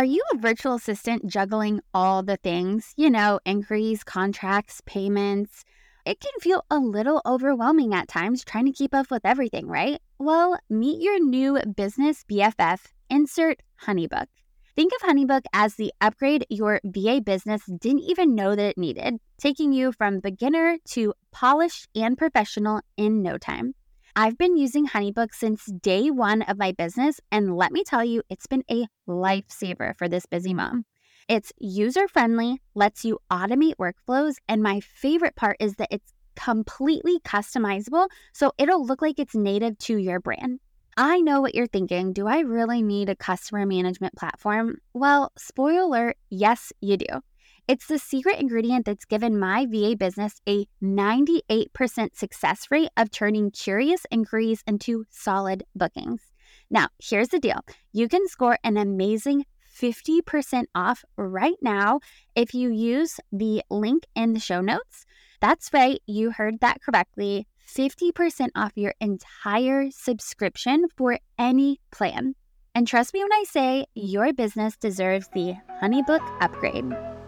Are 0.00 0.12
you 0.16 0.22
a 0.32 0.38
virtual 0.38 0.76
assistant 0.76 1.26
juggling 1.26 1.82
all 1.92 2.22
the 2.22 2.38
things? 2.38 2.94
You 2.96 3.10
know, 3.10 3.38
inquiries, 3.44 4.02
contracts, 4.02 4.80
payments. 4.86 5.62
It 6.06 6.20
can 6.20 6.32
feel 6.40 6.64
a 6.70 6.78
little 6.78 7.20
overwhelming 7.26 7.92
at 7.92 8.08
times 8.08 8.42
trying 8.42 8.64
to 8.64 8.72
keep 8.72 8.94
up 8.94 9.10
with 9.10 9.26
everything, 9.26 9.66
right? 9.66 10.00
Well, 10.18 10.58
meet 10.70 11.02
your 11.02 11.22
new 11.22 11.60
business 11.76 12.24
BFF, 12.32 12.80
insert 13.10 13.60
Honeybook. 13.84 14.28
Think 14.74 14.94
of 14.94 15.06
Honeybook 15.06 15.42
as 15.52 15.74
the 15.74 15.92
upgrade 16.00 16.46
your 16.48 16.80
VA 16.82 17.20
business 17.20 17.60
didn't 17.66 18.08
even 18.08 18.34
know 18.34 18.56
that 18.56 18.70
it 18.70 18.78
needed, 18.78 19.18
taking 19.36 19.74
you 19.74 19.92
from 19.92 20.20
beginner 20.20 20.78
to 20.92 21.12
polished 21.30 21.88
and 21.94 22.16
professional 22.16 22.80
in 22.96 23.22
no 23.22 23.36
time. 23.36 23.74
I've 24.16 24.36
been 24.36 24.56
using 24.56 24.88
Honeybook 24.88 25.32
since 25.32 25.66
day 25.66 26.10
one 26.10 26.42
of 26.42 26.58
my 26.58 26.72
business, 26.72 27.20
and 27.30 27.56
let 27.56 27.70
me 27.70 27.84
tell 27.84 28.04
you, 28.04 28.22
it's 28.28 28.46
been 28.46 28.64
a 28.70 28.86
lifesaver 29.08 29.96
for 29.96 30.08
this 30.08 30.26
busy 30.26 30.52
mom. 30.52 30.84
It's 31.28 31.52
user 31.58 32.08
friendly, 32.08 32.60
lets 32.74 33.04
you 33.04 33.20
automate 33.30 33.74
workflows, 33.76 34.34
and 34.48 34.62
my 34.62 34.80
favorite 34.80 35.36
part 35.36 35.56
is 35.60 35.76
that 35.76 35.88
it's 35.92 36.12
completely 36.34 37.20
customizable, 37.20 38.08
so 38.32 38.52
it'll 38.58 38.84
look 38.84 39.00
like 39.00 39.20
it's 39.20 39.34
native 39.34 39.78
to 39.78 39.96
your 39.96 40.18
brand. 40.18 40.58
I 40.96 41.20
know 41.20 41.40
what 41.40 41.54
you're 41.54 41.68
thinking. 41.68 42.12
Do 42.12 42.26
I 42.26 42.40
really 42.40 42.82
need 42.82 43.08
a 43.08 43.16
customer 43.16 43.64
management 43.64 44.16
platform? 44.16 44.78
Well, 44.92 45.30
spoiler 45.38 45.82
alert, 45.82 46.16
yes, 46.30 46.72
you 46.80 46.96
do. 46.96 47.20
It's 47.68 47.86
the 47.86 47.98
secret 47.98 48.38
ingredient 48.38 48.86
that's 48.86 49.04
given 49.04 49.38
my 49.38 49.66
VA 49.66 49.96
business 49.96 50.40
a 50.48 50.66
98% 50.82 52.16
success 52.16 52.66
rate 52.70 52.90
of 52.96 53.10
turning 53.10 53.50
curious 53.50 54.06
inquiries 54.10 54.62
into 54.66 55.04
solid 55.10 55.64
bookings. 55.74 56.22
Now, 56.70 56.88
here's 56.98 57.28
the 57.28 57.40
deal 57.40 57.60
you 57.92 58.08
can 58.08 58.28
score 58.28 58.58
an 58.64 58.76
amazing 58.76 59.44
50% 59.80 60.64
off 60.74 61.04
right 61.16 61.56
now 61.62 62.00
if 62.34 62.54
you 62.54 62.70
use 62.70 63.18
the 63.32 63.62
link 63.70 64.04
in 64.14 64.32
the 64.32 64.40
show 64.40 64.60
notes. 64.60 65.06
That's 65.40 65.72
right, 65.72 66.00
you 66.06 66.32
heard 66.32 66.60
that 66.60 66.82
correctly. 66.82 67.46
50% 67.66 68.48
off 68.56 68.72
your 68.74 68.94
entire 69.00 69.90
subscription 69.90 70.86
for 70.96 71.18
any 71.38 71.80
plan. 71.92 72.34
And 72.74 72.86
trust 72.86 73.14
me 73.14 73.22
when 73.22 73.32
I 73.32 73.44
say 73.48 73.86
your 73.94 74.32
business 74.32 74.76
deserves 74.76 75.28
the 75.32 75.54
Honeybook 75.80 76.20
upgrade. 76.40 77.19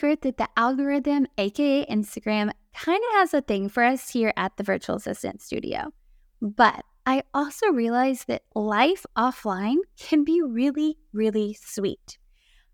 Secret 0.00 0.22
that 0.22 0.38
the 0.38 0.48
algorithm, 0.56 1.26
aka 1.36 1.84
Instagram, 1.84 2.50
kind 2.74 3.02
of 3.10 3.18
has 3.18 3.34
a 3.34 3.42
thing 3.42 3.68
for 3.68 3.84
us 3.84 4.08
here 4.08 4.32
at 4.34 4.56
the 4.56 4.62
Virtual 4.62 4.96
Assistant 4.96 5.42
Studio. 5.42 5.92
But 6.40 6.84
I 7.04 7.22
also 7.34 7.66
realized 7.66 8.26
that 8.28 8.44
life 8.54 9.04
offline 9.14 9.76
can 9.98 10.24
be 10.24 10.40
really, 10.40 10.96
really 11.12 11.54
sweet. 11.60 12.16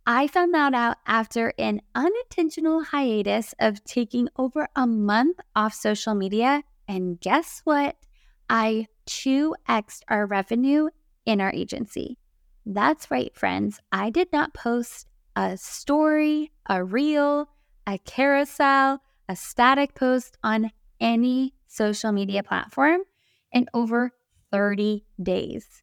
I 0.07 0.29
found 0.29 0.55
that 0.55 0.73
out 0.73 0.99
after 1.05 1.53
an 1.59 1.81
unintentional 1.97 2.85
hiatus 2.85 3.57
of 3.59 3.83
taking 3.83 4.29
over 4.37 4.69
a 4.77 4.87
month 4.87 5.41
off 5.57 5.75
social 5.75 6.15
media. 6.15 6.63
And 6.87 7.21
guess 7.21 7.61
what? 7.65 7.97
I 8.49 8.87
2x'd 9.09 10.05
our 10.09 10.27
revenue 10.27 10.91
in 11.25 11.41
our 11.41 11.51
agency. 11.53 12.19
That's 12.65 13.11
right, 13.11 13.35
friends. 13.35 13.81
I 13.91 14.11
did 14.11 14.33
not 14.33 14.55
post 14.55 15.09
a 15.37 15.57
story, 15.59 16.51
a 16.67 16.83
reel, 16.83 17.51
a 17.87 17.99
carousel, 17.99 19.03
a 19.29 19.37
static 19.37 19.95
post 19.95 20.39
on 20.43 20.73
any 20.99 21.55
social 21.69 22.11
media 22.11 22.43
platform 22.43 23.03
in 23.53 23.67
over 23.75 24.13
30 24.51 25.05
days. 25.23 25.83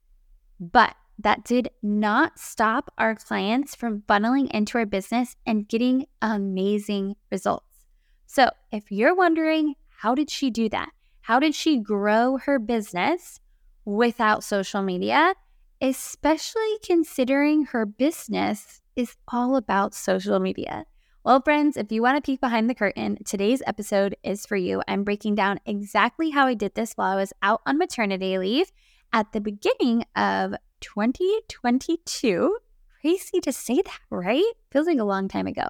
But 0.59 0.95
that 1.19 1.45
did 1.45 1.69
not 1.83 2.39
stop 2.39 2.91
our 2.97 3.15
clients 3.15 3.75
from 3.75 4.01
funneling 4.01 4.49
into 4.51 4.79
our 4.79 4.85
business 4.85 5.35
and 5.45 5.67
getting 5.67 6.07
amazing 6.21 7.15
results. 7.31 7.85
So, 8.25 8.49
if 8.71 8.91
you're 8.91 9.15
wondering, 9.15 9.75
how 9.89 10.15
did 10.15 10.31
she 10.31 10.49
do 10.49 10.67
that? 10.69 10.89
How 11.21 11.39
did 11.39 11.53
she 11.53 11.77
grow 11.77 12.37
her 12.37 12.57
business 12.57 13.39
without 13.85 14.43
social 14.43 14.81
media? 14.81 15.35
Especially 15.79 16.79
considering 16.83 17.65
her 17.65 17.85
business 17.85 18.81
is 18.95 19.15
all 19.27 19.55
about 19.55 19.93
social 19.93 20.39
media. 20.39 20.85
Well, 21.23 21.41
friends, 21.41 21.77
if 21.77 21.91
you 21.91 22.01
want 22.01 22.17
to 22.17 22.21
peek 22.21 22.41
behind 22.41 22.69
the 22.69 22.75
curtain, 22.75 23.17
today's 23.23 23.63
episode 23.65 24.17
is 24.23 24.45
for 24.45 24.57
you. 24.57 24.81
I'm 24.87 25.03
breaking 25.03 25.35
down 25.35 25.59
exactly 25.65 26.31
how 26.31 26.47
I 26.47 26.53
did 26.53 26.75
this 26.75 26.93
while 26.93 27.13
I 27.13 27.15
was 27.15 27.31
out 27.41 27.61
on 27.65 27.77
maternity 27.77 28.37
leave 28.37 28.71
at 29.13 29.31
the 29.31 29.39
beginning 29.39 30.03
of 30.15 30.55
2022. 30.81 32.57
Crazy 33.01 33.39
to 33.39 33.53
say 33.53 33.75
that, 33.75 33.99
right? 34.09 34.43
Feels 34.71 34.87
like 34.87 34.99
a 34.99 35.05
long 35.05 35.29
time 35.29 35.47
ago. 35.47 35.67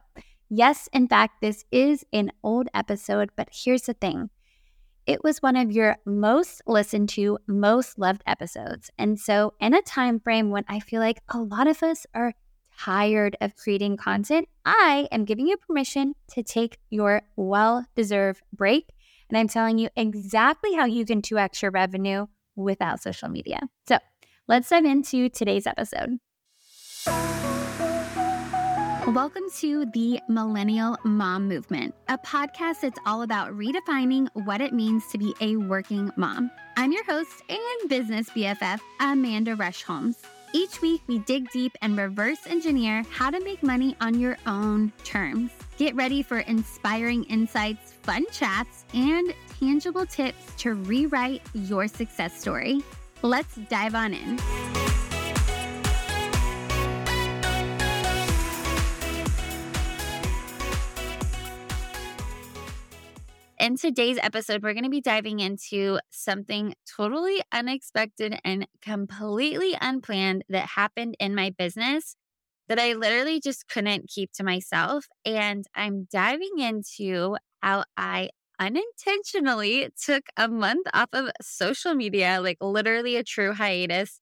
Yes, 0.49 0.89
in 0.91 1.07
fact, 1.07 1.41
this 1.41 1.65
is 1.71 2.05
an 2.13 2.31
old 2.43 2.67
episode, 2.73 3.29
but 3.35 3.49
here's 3.51 3.83
the 3.83 3.93
thing. 3.93 4.29
It 5.05 5.23
was 5.23 5.41
one 5.41 5.55
of 5.55 5.71
your 5.71 5.97
most 6.05 6.61
listened 6.65 7.09
to, 7.09 7.37
most 7.45 7.99
loved 7.99 8.23
episodes. 8.25 8.89
And 8.97 9.19
so, 9.19 9.53
in 9.59 9.73
a 9.73 9.81
time 9.81 10.19
frame 10.19 10.49
when 10.49 10.63
I 10.67 10.79
feel 10.79 11.01
like 11.01 11.21
a 11.29 11.39
lot 11.39 11.67
of 11.67 11.83
us 11.83 12.05
are 12.15 12.33
tired 12.79 13.35
of 13.41 13.55
creating 13.55 13.97
content, 13.97 14.47
I 14.65 15.07
am 15.11 15.25
giving 15.25 15.47
you 15.47 15.57
permission 15.57 16.15
to 16.31 16.43
take 16.43 16.77
your 16.89 17.21
well 17.35 17.85
deserved 17.95 18.41
break. 18.51 18.89
And 19.29 19.37
I'm 19.37 19.47
telling 19.47 19.77
you 19.77 19.89
exactly 19.95 20.73
how 20.73 20.85
you 20.85 21.05
can 21.05 21.21
2x 21.21 21.61
your 21.61 21.71
revenue 21.71 22.27
without 22.55 23.01
social 23.01 23.29
media. 23.29 23.61
So 23.87 23.97
let's 24.47 24.69
dive 24.69 24.85
into 24.85 25.29
today's 25.29 25.65
episode. 25.65 26.19
Welcome 29.07 29.43
to 29.57 29.85
the 29.87 30.21
Millennial 30.29 30.97
Mom 31.03 31.47
Movement, 31.47 31.93
a 32.07 32.17
podcast 32.17 32.81
that's 32.81 32.99
all 33.05 33.21
about 33.21 33.51
redefining 33.51 34.27
what 34.45 34.61
it 34.61 34.73
means 34.73 35.05
to 35.07 35.17
be 35.17 35.35
a 35.41 35.57
working 35.57 36.09
mom. 36.15 36.49
I'm 36.77 36.91
your 36.91 37.03
host 37.03 37.43
and 37.49 37.89
business 37.89 38.29
BFF, 38.29 38.79
Amanda 39.01 39.55
Rush 39.55 39.83
Holmes. 39.83 40.17
Each 40.55 40.83
week, 40.83 41.01
we 41.07 41.17
dig 41.17 41.49
deep 41.49 41.75
and 41.81 41.97
reverse 41.97 42.45
engineer 42.45 43.03
how 43.09 43.31
to 43.31 43.39
make 43.43 43.63
money 43.63 43.95
on 43.99 44.19
your 44.19 44.37
own 44.45 44.93
terms. 45.03 45.49
Get 45.77 45.95
ready 45.95 46.21
for 46.21 46.39
inspiring 46.41 47.23
insights, 47.23 47.93
fun 48.03 48.23
chats, 48.31 48.85
and 48.93 49.33
tangible 49.59 50.05
tips 50.05 50.53
to 50.57 50.75
rewrite 50.75 51.41
your 51.55 51.87
success 51.87 52.39
story. 52.39 52.83
Let's 53.23 53.55
dive 53.67 53.95
on 53.95 54.13
in. 54.13 54.72
In 63.63 63.77
today's 63.77 64.19
episode, 64.21 64.61
we're 64.61 64.73
going 64.73 64.83
to 64.83 64.89
be 64.89 64.99
diving 64.99 65.39
into 65.39 65.97
something 66.09 66.75
totally 66.97 67.41
unexpected 67.53 68.37
and 68.43 68.67
completely 68.81 69.77
unplanned 69.79 70.43
that 70.49 70.67
happened 70.67 71.15
in 71.17 71.33
my 71.33 71.49
business 71.57 72.17
that 72.67 72.77
I 72.77 72.91
literally 72.91 73.39
just 73.39 73.69
couldn't 73.69 74.09
keep 74.09 74.33
to 74.33 74.43
myself. 74.43 75.05
And 75.23 75.63
I'm 75.73 76.09
diving 76.11 76.59
into 76.59 77.37
how 77.61 77.85
I 77.95 78.31
unintentionally 78.59 79.87
took 79.97 80.23
a 80.35 80.49
month 80.49 80.87
off 80.93 81.07
of 81.13 81.31
social 81.41 81.93
media, 81.93 82.39
like 82.41 82.57
literally 82.59 83.15
a 83.15 83.23
true 83.23 83.53
hiatus. 83.53 84.19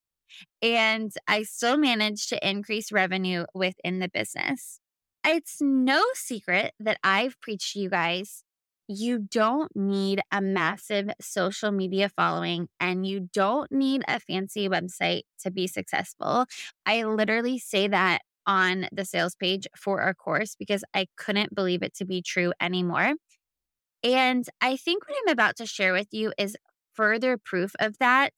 And 0.62 1.12
I 1.28 1.42
still 1.42 1.78
managed 1.78 2.30
to 2.30 2.48
increase 2.48 2.92
revenue 2.92 3.46
within 3.56 3.98
the 3.98 4.08
business. 4.08 4.80
It's 5.26 5.58
no 5.62 6.04
secret 6.14 6.74
that 6.80 7.00
I've 7.04 7.42
preached 7.42 7.74
to 7.74 7.80
you 7.80 7.90
guys 7.90 8.44
you 8.92 9.20
don't 9.20 9.76
need 9.76 10.22
a 10.32 10.42
massive 10.42 11.10
social 11.22 11.72
media 11.72 12.10
following 12.10 12.68
and 12.80 13.06
you 13.06 13.30
don't 13.34 13.72
need 13.72 14.04
a 14.08 14.20
fancy 14.20 14.68
website 14.70 15.22
to 15.42 15.52
be 15.52 15.68
successful. 15.68 16.46
I 16.86 17.04
literally 17.04 17.60
say 17.60 17.88
that 17.88 18.22
on 18.48 18.88
the 18.92 19.06
sales 19.06 19.36
page 19.36 19.68
for 19.78 20.02
our 20.02 20.14
course 20.14 20.56
because 20.56 20.84
I 20.94 21.08
couldn't 21.18 21.56
believe 21.56 21.84
it 21.84 21.94
to 21.96 22.06
be 22.06 22.22
true 22.22 22.54
anymore. 22.60 23.14
And 24.04 24.46
I 24.62 24.78
think 24.78 25.08
what 25.08 25.18
I'm 25.22 25.32
about 25.32 25.56
to 25.58 25.66
share 25.66 25.94
with 25.94 26.08
you 26.12 26.34
is 26.38 26.58
further 26.94 27.38
proof 27.38 27.74
of 27.80 27.98
that, 28.00 28.34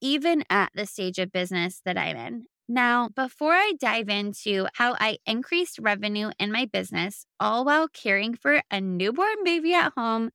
even 0.00 0.44
at 0.48 0.70
the 0.74 0.86
stage 0.86 1.18
of 1.18 1.32
business 1.32 1.80
that 1.84 1.98
I'm 1.98 2.16
in. 2.16 2.46
Now, 2.68 3.08
before 3.08 3.52
I 3.54 3.72
dive 3.80 4.08
into 4.08 4.66
how 4.74 4.94
I 5.00 5.18
increased 5.26 5.78
revenue 5.78 6.30
in 6.38 6.52
my 6.52 6.66
business, 6.66 7.24
all 7.40 7.64
while 7.64 7.88
caring 7.88 8.34
for 8.34 8.62
a 8.70 8.80
newborn 8.80 9.42
baby 9.44 9.72
at 9.74 9.92
home, 9.96 10.30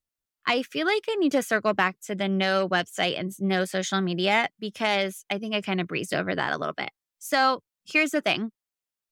I 0.46 0.64
feel 0.64 0.88
like 0.88 1.04
I 1.10 1.16
need 1.16 1.32
to 1.34 1.44
circle 1.44 1.74
back 1.74 1.98
to 2.08 2.16
the 2.16 2.28
no 2.28 2.68
website 2.68 3.20
and 3.20 3.32
no 3.40 3.66
social 3.66 4.02
media 4.02 4.50
because 4.60 5.26
I 5.30 5.38
think 5.38 5.54
I 5.54 5.62
kind 5.62 5.80
of 5.80 5.88
breezed 5.88 6.14
over 6.14 6.34
that 6.36 6.54
a 6.54 6.58
little 6.58 6.74
bit. 6.74 6.90
So 7.20 7.62
here's 7.86 8.12
the 8.12 8.22
thing 8.22 8.52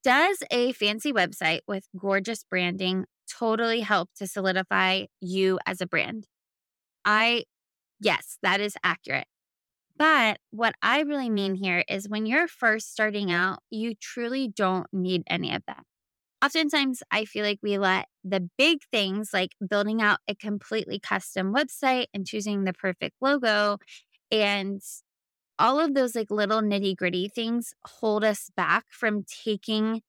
Does 0.04 0.44
a 0.52 0.74
fancy 0.74 1.14
website 1.14 1.62
with 1.68 1.86
gorgeous 1.98 2.44
branding 2.44 3.06
totally 3.40 3.82
help 3.82 4.10
to 4.18 4.28
solidify 4.28 5.06
you 5.22 5.60
as 5.66 5.82
a 5.82 5.88
brand? 5.88 6.26
I, 7.06 7.46
yes, 8.02 8.38
that 8.44 8.62
is 8.62 8.76
accurate. 8.84 9.28
But 10.02 10.40
what 10.50 10.74
I 10.82 11.02
really 11.02 11.30
mean 11.30 11.54
here 11.54 11.84
is 11.88 12.10
when 12.10 12.26
you're 12.26 12.48
first 12.48 12.92
starting 12.92 13.32
out, 13.32 13.60
you 13.70 13.94
truly 13.94 14.48
don't 14.48 14.88
need 14.92 15.22
any 15.28 15.54
of 15.54 15.62
that. 15.68 15.84
Oftentimes, 16.44 17.04
I 17.12 17.24
feel 17.26 17.46
like 17.46 17.60
we 17.62 17.78
let 17.78 18.08
the 18.24 18.50
big 18.58 18.80
things 18.92 19.30
like 19.32 19.52
building 19.70 20.02
out 20.02 20.18
a 20.28 20.34
completely 20.34 20.98
custom 20.98 21.54
website 21.54 22.08
and 22.16 22.26
choosing 22.26 22.64
the 22.64 22.74
perfect 22.74 23.18
logo 23.22 23.78
and 24.32 24.82
all 25.60 25.80
of 25.80 25.94
those 25.94 26.16
like 26.16 26.32
little 26.32 26.62
nitty 26.62 26.96
gritty 26.96 27.30
things 27.30 27.76
hold 27.86 28.24
us 28.24 28.50
back 28.58 28.86
from 28.90 29.24
taking 29.24 30.02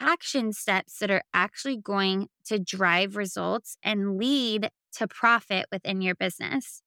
action 0.00 0.52
steps 0.52 0.98
that 0.98 1.12
are 1.12 1.22
actually 1.32 1.76
going 1.76 2.26
to 2.46 2.58
drive 2.58 3.14
results 3.16 3.76
and 3.84 4.18
lead 4.18 4.70
to 4.94 5.06
profit 5.06 5.66
within 5.70 6.02
your 6.02 6.16
business. 6.16 6.82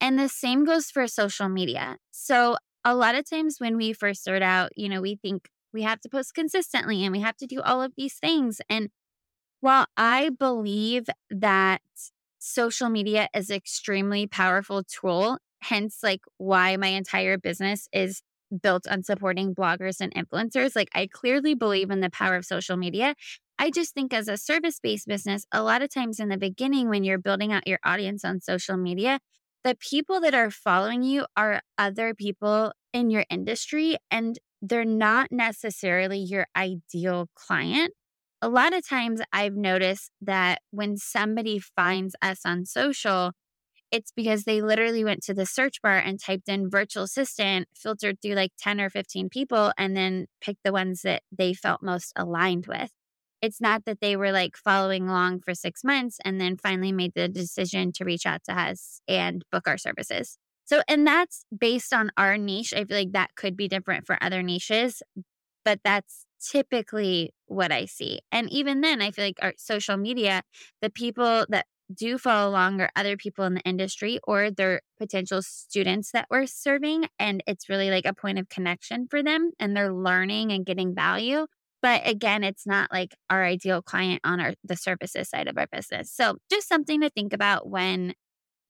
And 0.00 0.18
the 0.18 0.28
same 0.28 0.64
goes 0.64 0.90
for 0.90 1.06
social 1.06 1.48
media. 1.48 1.96
So, 2.10 2.56
a 2.84 2.94
lot 2.94 3.16
of 3.16 3.28
times 3.28 3.56
when 3.58 3.76
we 3.76 3.92
first 3.92 4.22
start 4.22 4.42
out, 4.42 4.70
you 4.76 4.88
know, 4.88 5.00
we 5.00 5.16
think 5.16 5.48
we 5.72 5.82
have 5.82 6.00
to 6.02 6.08
post 6.08 6.34
consistently 6.34 7.04
and 7.04 7.12
we 7.12 7.20
have 7.20 7.36
to 7.38 7.46
do 7.46 7.60
all 7.60 7.82
of 7.82 7.92
these 7.96 8.14
things. 8.14 8.60
And 8.68 8.90
while 9.60 9.86
I 9.96 10.30
believe 10.30 11.06
that 11.30 11.82
social 12.38 12.88
media 12.88 13.28
is 13.34 13.50
an 13.50 13.56
extremely 13.56 14.26
powerful 14.26 14.84
tool, 14.84 15.38
hence 15.62 15.98
like 16.02 16.20
why 16.38 16.76
my 16.76 16.88
entire 16.88 17.38
business 17.38 17.88
is 17.92 18.22
built 18.62 18.86
on 18.86 19.02
supporting 19.02 19.54
bloggers 19.54 20.00
and 20.00 20.14
influencers, 20.14 20.76
like 20.76 20.88
I 20.94 21.08
clearly 21.12 21.54
believe 21.54 21.90
in 21.90 22.00
the 22.00 22.10
power 22.10 22.36
of 22.36 22.44
social 22.44 22.76
media. 22.76 23.14
I 23.58 23.70
just 23.70 23.94
think 23.94 24.12
as 24.12 24.28
a 24.28 24.36
service 24.36 24.78
based 24.80 25.08
business, 25.08 25.46
a 25.50 25.62
lot 25.62 25.82
of 25.82 25.92
times 25.92 26.20
in 26.20 26.28
the 26.28 26.36
beginning, 26.36 26.88
when 26.88 27.04
you're 27.04 27.18
building 27.18 27.52
out 27.52 27.66
your 27.66 27.80
audience 27.82 28.24
on 28.24 28.40
social 28.40 28.76
media, 28.76 29.18
the 29.66 29.74
people 29.74 30.20
that 30.20 30.32
are 30.32 30.52
following 30.52 31.02
you 31.02 31.26
are 31.36 31.60
other 31.76 32.14
people 32.14 32.70
in 32.92 33.10
your 33.10 33.24
industry 33.28 33.96
and 34.12 34.38
they're 34.62 34.84
not 34.84 35.32
necessarily 35.32 36.18
your 36.20 36.46
ideal 36.56 37.26
client. 37.34 37.92
A 38.40 38.48
lot 38.48 38.72
of 38.72 38.86
times 38.86 39.20
I've 39.32 39.56
noticed 39.56 40.12
that 40.20 40.60
when 40.70 40.96
somebody 40.96 41.58
finds 41.58 42.14
us 42.22 42.42
on 42.44 42.64
social, 42.64 43.32
it's 43.90 44.12
because 44.14 44.44
they 44.44 44.62
literally 44.62 45.02
went 45.02 45.24
to 45.24 45.34
the 45.34 45.46
search 45.46 45.82
bar 45.82 45.98
and 45.98 46.20
typed 46.22 46.48
in 46.48 46.70
virtual 46.70 47.02
assistant, 47.02 47.66
filtered 47.74 48.22
through 48.22 48.34
like 48.34 48.52
10 48.60 48.80
or 48.80 48.88
15 48.88 49.30
people, 49.30 49.72
and 49.76 49.96
then 49.96 50.26
picked 50.40 50.62
the 50.64 50.72
ones 50.72 51.02
that 51.02 51.22
they 51.36 51.52
felt 51.52 51.82
most 51.82 52.12
aligned 52.14 52.68
with. 52.68 52.92
It's 53.42 53.60
not 53.60 53.84
that 53.84 54.00
they 54.00 54.16
were 54.16 54.32
like 54.32 54.56
following 54.56 55.08
along 55.08 55.40
for 55.40 55.54
six 55.54 55.84
months 55.84 56.18
and 56.24 56.40
then 56.40 56.56
finally 56.56 56.92
made 56.92 57.12
the 57.14 57.28
decision 57.28 57.92
to 57.92 58.04
reach 58.04 58.26
out 58.26 58.42
to 58.44 58.58
us 58.58 59.00
and 59.06 59.44
book 59.52 59.68
our 59.68 59.78
services. 59.78 60.38
So, 60.64 60.82
and 60.88 61.06
that's 61.06 61.44
based 61.56 61.92
on 61.92 62.10
our 62.16 62.36
niche. 62.36 62.74
I 62.74 62.84
feel 62.84 62.96
like 62.96 63.12
that 63.12 63.36
could 63.36 63.56
be 63.56 63.68
different 63.68 64.06
for 64.06 64.18
other 64.20 64.42
niches, 64.42 65.02
but 65.64 65.80
that's 65.84 66.26
typically 66.40 67.32
what 67.46 67.72
I 67.72 67.86
see. 67.86 68.20
And 68.32 68.50
even 68.50 68.80
then, 68.80 69.00
I 69.00 69.10
feel 69.10 69.24
like 69.24 69.38
our 69.42 69.54
social 69.56 69.96
media, 69.96 70.42
the 70.82 70.90
people 70.90 71.46
that 71.48 71.66
do 71.94 72.18
follow 72.18 72.50
along 72.50 72.80
are 72.80 72.90
other 72.96 73.16
people 73.16 73.44
in 73.44 73.54
the 73.54 73.60
industry 73.60 74.18
or 74.24 74.50
they're 74.50 74.80
potential 74.98 75.40
students 75.42 76.10
that 76.12 76.26
we're 76.30 76.46
serving. 76.46 77.06
And 77.18 77.42
it's 77.46 77.68
really 77.68 77.90
like 77.90 78.06
a 78.06 78.14
point 78.14 78.38
of 78.38 78.48
connection 78.48 79.06
for 79.08 79.22
them 79.22 79.52
and 79.60 79.76
they're 79.76 79.92
learning 79.92 80.50
and 80.50 80.66
getting 80.66 80.94
value. 80.94 81.46
But 81.86 82.02
again, 82.04 82.42
it's 82.42 82.66
not 82.66 82.90
like 82.90 83.14
our 83.30 83.44
ideal 83.44 83.80
client 83.80 84.20
on 84.24 84.40
our 84.40 84.54
the 84.64 84.74
services 84.74 85.28
side 85.28 85.46
of 85.46 85.56
our 85.56 85.68
business. 85.70 86.10
So 86.10 86.38
just 86.50 86.66
something 86.66 87.00
to 87.00 87.10
think 87.10 87.32
about 87.32 87.70
when 87.70 88.12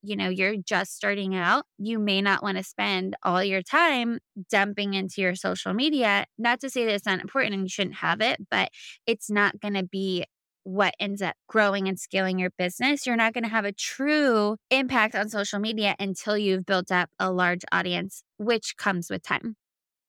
you 0.02 0.16
know 0.16 0.28
you're 0.28 0.56
just 0.58 0.94
starting 0.94 1.34
out 1.34 1.64
you 1.78 1.98
may 1.98 2.20
not 2.20 2.42
want 2.42 2.58
to 2.58 2.62
spend 2.62 3.16
all 3.22 3.42
your 3.42 3.62
time 3.62 4.18
dumping 4.50 4.92
into 4.92 5.22
your 5.22 5.34
social 5.34 5.72
media 5.72 6.26
not 6.36 6.60
to 6.60 6.68
say 6.68 6.84
that 6.84 6.92
it's 6.92 7.06
not 7.06 7.22
important 7.22 7.54
and 7.54 7.62
you 7.62 7.70
shouldn't 7.70 7.96
have 7.96 8.20
it 8.20 8.38
but 8.50 8.68
it's 9.06 9.30
not 9.30 9.58
going 9.60 9.72
to 9.72 9.82
be 9.82 10.22
what 10.64 10.94
ends 11.00 11.22
up 11.22 11.34
growing 11.48 11.88
and 11.88 11.98
scaling 11.98 12.38
your 12.38 12.50
business 12.58 13.06
you're 13.06 13.16
not 13.16 13.32
going 13.32 13.44
to 13.44 13.50
have 13.50 13.64
a 13.64 13.72
true 13.72 14.58
impact 14.70 15.14
on 15.14 15.30
social 15.30 15.58
media 15.58 15.96
until 15.98 16.36
you've 16.36 16.66
built 16.66 16.92
up 16.92 17.08
a 17.18 17.32
large 17.32 17.62
audience 17.72 18.22
which 18.36 18.76
comes 18.76 19.08
with 19.08 19.22
time 19.22 19.56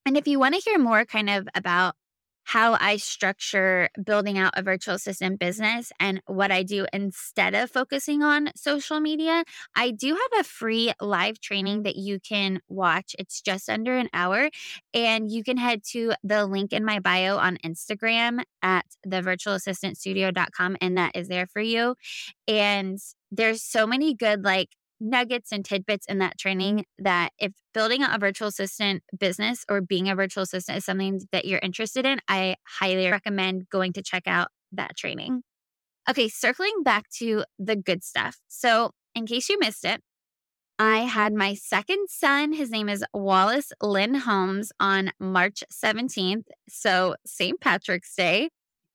and 0.06 0.18
if 0.18 0.27
you 0.27 0.38
want 0.38 0.54
to 0.54 0.62
hear 0.62 0.77
more 0.77 1.06
kind 1.06 1.30
of 1.30 1.48
about 1.56 1.95
how 2.47 2.77
I 2.79 2.95
structure 2.95 3.89
building 4.01 4.38
out 4.38 4.53
a 4.55 4.63
virtual 4.63 4.95
assistant 4.95 5.38
business 5.38 5.91
and 5.99 6.21
what 6.27 6.49
I 6.49 6.63
do 6.63 6.85
instead 6.94 7.53
of 7.53 7.69
focusing 7.69 8.23
on 8.23 8.51
social 8.55 9.01
media, 9.01 9.44
I 9.75 9.91
do 9.91 10.15
have 10.15 10.39
a 10.39 10.45
free 10.45 10.94
live 11.01 11.41
training 11.41 11.83
that 11.83 11.97
you 11.97 12.21
can 12.21 12.61
watch. 12.69 13.17
It's 13.19 13.41
just 13.41 13.69
under 13.69 13.97
an 13.97 14.07
hour, 14.13 14.49
and 14.94 15.29
you 15.29 15.44
can 15.44 15.57
head 15.57 15.83
to 15.91 16.13
the 16.23 16.45
link 16.45 16.71
in 16.71 16.85
my 16.85 16.99
bio 16.99 17.38
on 17.38 17.57
Instagram 17.65 18.44
at 18.61 18.85
thevirtualassistantstudio.com, 19.05 20.77
and 20.79 20.97
that 20.97 21.17
is 21.17 21.27
there 21.27 21.47
for 21.47 21.61
you. 21.61 21.95
And 22.47 22.97
there's 23.29 23.61
so 23.61 23.85
many 23.85 24.13
good, 24.13 24.45
like, 24.45 24.69
nuggets 24.99 25.51
and 25.51 25.63
tidbits 25.63 26.05
in 26.07 26.19
that 26.19 26.38
training 26.38 26.85
that 26.99 27.29
if 27.39 27.53
building 27.73 28.03
a 28.03 28.17
virtual 28.19 28.47
assistant 28.47 29.03
business 29.17 29.63
or 29.69 29.81
being 29.81 30.09
a 30.09 30.15
virtual 30.15 30.44
assistant 30.44 30.77
is 30.77 30.85
something 30.85 31.21
that 31.31 31.45
you're 31.45 31.59
interested 31.59 32.05
in, 32.05 32.19
I 32.27 32.55
highly 32.79 33.09
recommend 33.09 33.69
going 33.69 33.94
to 33.94 34.01
check 34.01 34.23
out 34.27 34.49
that 34.71 34.97
training. 34.97 35.44
Okay, 36.09 36.29
circling 36.29 36.83
back 36.83 37.09
to 37.17 37.44
the 37.59 37.75
good 37.75 38.03
stuff. 38.03 38.38
So, 38.47 38.91
in 39.13 39.25
case 39.25 39.49
you 39.49 39.57
missed 39.59 39.83
it, 39.83 40.01
I 40.79 40.99
had 40.99 41.33
my 41.33 41.55
second 41.55 42.07
son. 42.07 42.53
His 42.53 42.69
name 42.69 42.88
is 42.88 43.03
Wallace 43.13 43.71
Lynn 43.81 44.13
Holmes 44.13 44.71
on 44.79 45.11
March 45.19 45.63
17th. 45.73 46.45
So, 46.69 47.15
St. 47.25 47.59
Patrick's 47.59 48.15
Day. 48.15 48.49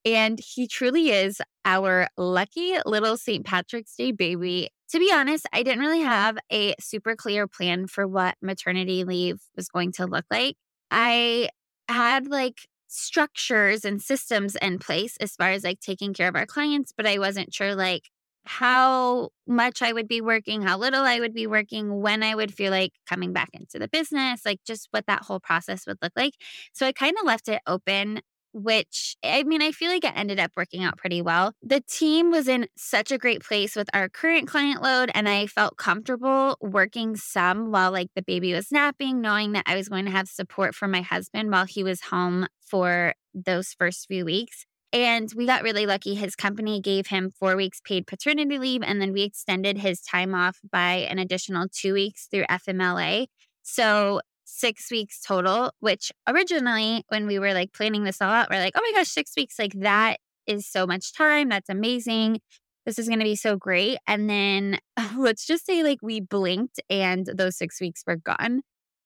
And 0.05 0.41
he 0.41 0.67
truly 0.67 1.11
is 1.11 1.41
our 1.65 2.09
lucky 2.17 2.77
little 2.85 3.17
St. 3.17 3.45
Patrick's 3.45 3.95
Day 3.97 4.13
baby 4.13 4.69
to 4.93 4.99
be 4.99 5.11
honest, 5.11 5.47
I 5.55 5.63
didn't 5.63 5.81
really 5.81 6.03
have 6.03 6.37
a 6.53 6.75
super 6.79 7.17
clear 7.17 7.47
plan 7.47 7.87
for 7.87 8.07
what 8.07 8.35
maternity 8.43 9.05
leave 9.05 9.41
was 9.57 9.69
going 9.69 9.91
to 9.93 10.05
look 10.05 10.27
like. 10.31 10.57
I 10.91 11.49
had 11.89 12.27
like 12.29 12.67
structures 12.89 13.87
and 13.87 14.03
systems 14.03 14.55
in 14.57 14.79
place 14.79 15.17
as 15.17 15.35
far 15.35 15.51
as 15.53 15.65
like 15.65 15.81
taking 15.81 16.13
care 16.13 16.29
of 16.29 16.37
our 16.37 16.45
clients, 16.45 16.93
but 16.95 17.07
I 17.07 17.19
wasn't 17.19 17.55
sure 17.55 17.75
like 17.75 18.11
how 18.45 19.31
much 19.47 19.81
I 19.81 19.95
would 19.95 20.09
be 20.09 20.21
working, 20.21 20.61
how 20.61 20.77
little 20.77 21.05
I 21.05 21.21
would 21.21 21.33
be 21.33 21.47
working, 21.47 22.03
when 22.03 22.23
I 22.23 22.35
would 22.35 22.53
feel 22.53 22.71
like 22.71 22.93
coming 23.09 23.33
back 23.33 23.49
into 23.55 23.79
the 23.79 23.89
business, 23.89 24.45
like 24.45 24.61
just 24.67 24.89
what 24.91 25.07
that 25.07 25.23
whole 25.23 25.41
process 25.41 25.87
would 25.87 25.99
look 26.03 26.13
like. 26.17 26.35
So 26.75 26.87
I 26.87 26.93
kind 26.93 27.17
of 27.19 27.25
left 27.25 27.49
it 27.49 27.63
open 27.67 28.21
which 28.53 29.17
I 29.25 29.43
mean, 29.45 29.63
I 29.63 29.73
feel 29.73 29.91
like 29.91 30.05
it 30.05 30.13
ended 30.15 30.39
up 30.39 30.53
working 30.57 30.83
out 30.85 30.99
pretty 30.99 31.23
well. 31.23 31.53
The 31.63 31.81
team 31.81 32.31
was 32.31 32.49
in 32.49 32.69
such 32.77 33.11
a 33.11 33.19
great 33.19 33.43
place 33.43 33.77
with 33.77 33.89
our 33.95 34.09
current 34.09 34.49
client 34.49 34.83
load, 34.83 35.11
and 35.15 35.29
I 35.29 35.47
felt 35.47 35.77
comfortable 35.77 36.57
working 36.61 37.17
some 37.17 37.71
while 37.71 37.93
like 37.93 38.09
the 38.15 38.23
baby 38.23 38.53
was 38.53 38.73
napping, 38.73 39.21
knowing 39.21 39.53
that 39.53 39.65
I 39.67 39.77
was 39.77 39.89
going 39.89 40.05
to 40.05 40.11
have 40.11 40.29
support 40.29 40.75
from 40.75 40.91
my 40.91 41.03
husband 41.03 41.51
while 41.51 41.67
he 41.67 41.83
was 41.83 42.03
home 42.03 42.47
for 42.61 43.15
those 43.35 43.75
first 43.79 44.07
few 44.07 44.25
weeks. 44.25 44.65
And 44.93 45.31
we 45.35 45.47
got 45.47 45.63
really 45.63 45.87
lucky. 45.87 46.15
His 46.15 46.37
company 46.37 46.79
gave 46.79 47.07
him 47.07 47.31
four 47.31 47.57
weeks 47.57 47.81
paid 47.83 48.07
paternity 48.07 48.59
leave, 48.59 48.83
and 48.83 49.01
then 49.01 49.13
we 49.13 49.23
extended 49.23 49.79
his 49.79 50.03
time 50.03 50.35
off 50.35 50.59
by 50.71 51.07
an 51.11 51.19
additional 51.19 51.67
two 51.73 51.95
weeks 51.95 52.27
through 52.31 52.45
FMLA. 52.45 53.27
So 53.63 54.21
six 54.53 54.91
weeks 54.91 55.21
total, 55.21 55.73
which 55.81 56.13
originally, 56.29 57.05
when 57.09 57.27
we 57.27 57.39
were 57.39 57.55
like 57.55 57.73
planning 57.73 58.05
this 58.05 58.21
all 58.21 58.31
out, 58.31 58.49
we're 58.51 58.61
like, 58.61 58.75
oh 58.77 58.83
my 58.83 58.99
gosh, 58.99 59.09
six 59.09 59.33
weeks, 59.37 59.59
like 59.59 59.73
that 59.81 60.19
is 60.47 60.67
so 60.67 60.87
much 60.87 61.15
time. 61.15 61.49
That's 61.49 61.69
amazing. 61.69 62.41
This 62.85 62.99
is 62.99 63.09
going 63.09 63.21
to 63.21 63.25
be 63.25 63.37
so 63.37 63.57
great. 63.57 63.99
And 64.07 64.29
then 64.29 64.79
let's 65.17 65.47
just 65.47 65.67
say, 65.67 65.83
like, 65.83 65.99
we 66.03 66.21
blinked 66.21 66.81
and 66.91 67.27
those 67.35 67.57
six 67.57 67.81
weeks 67.81 68.03
were 68.07 68.17
gone. 68.17 68.63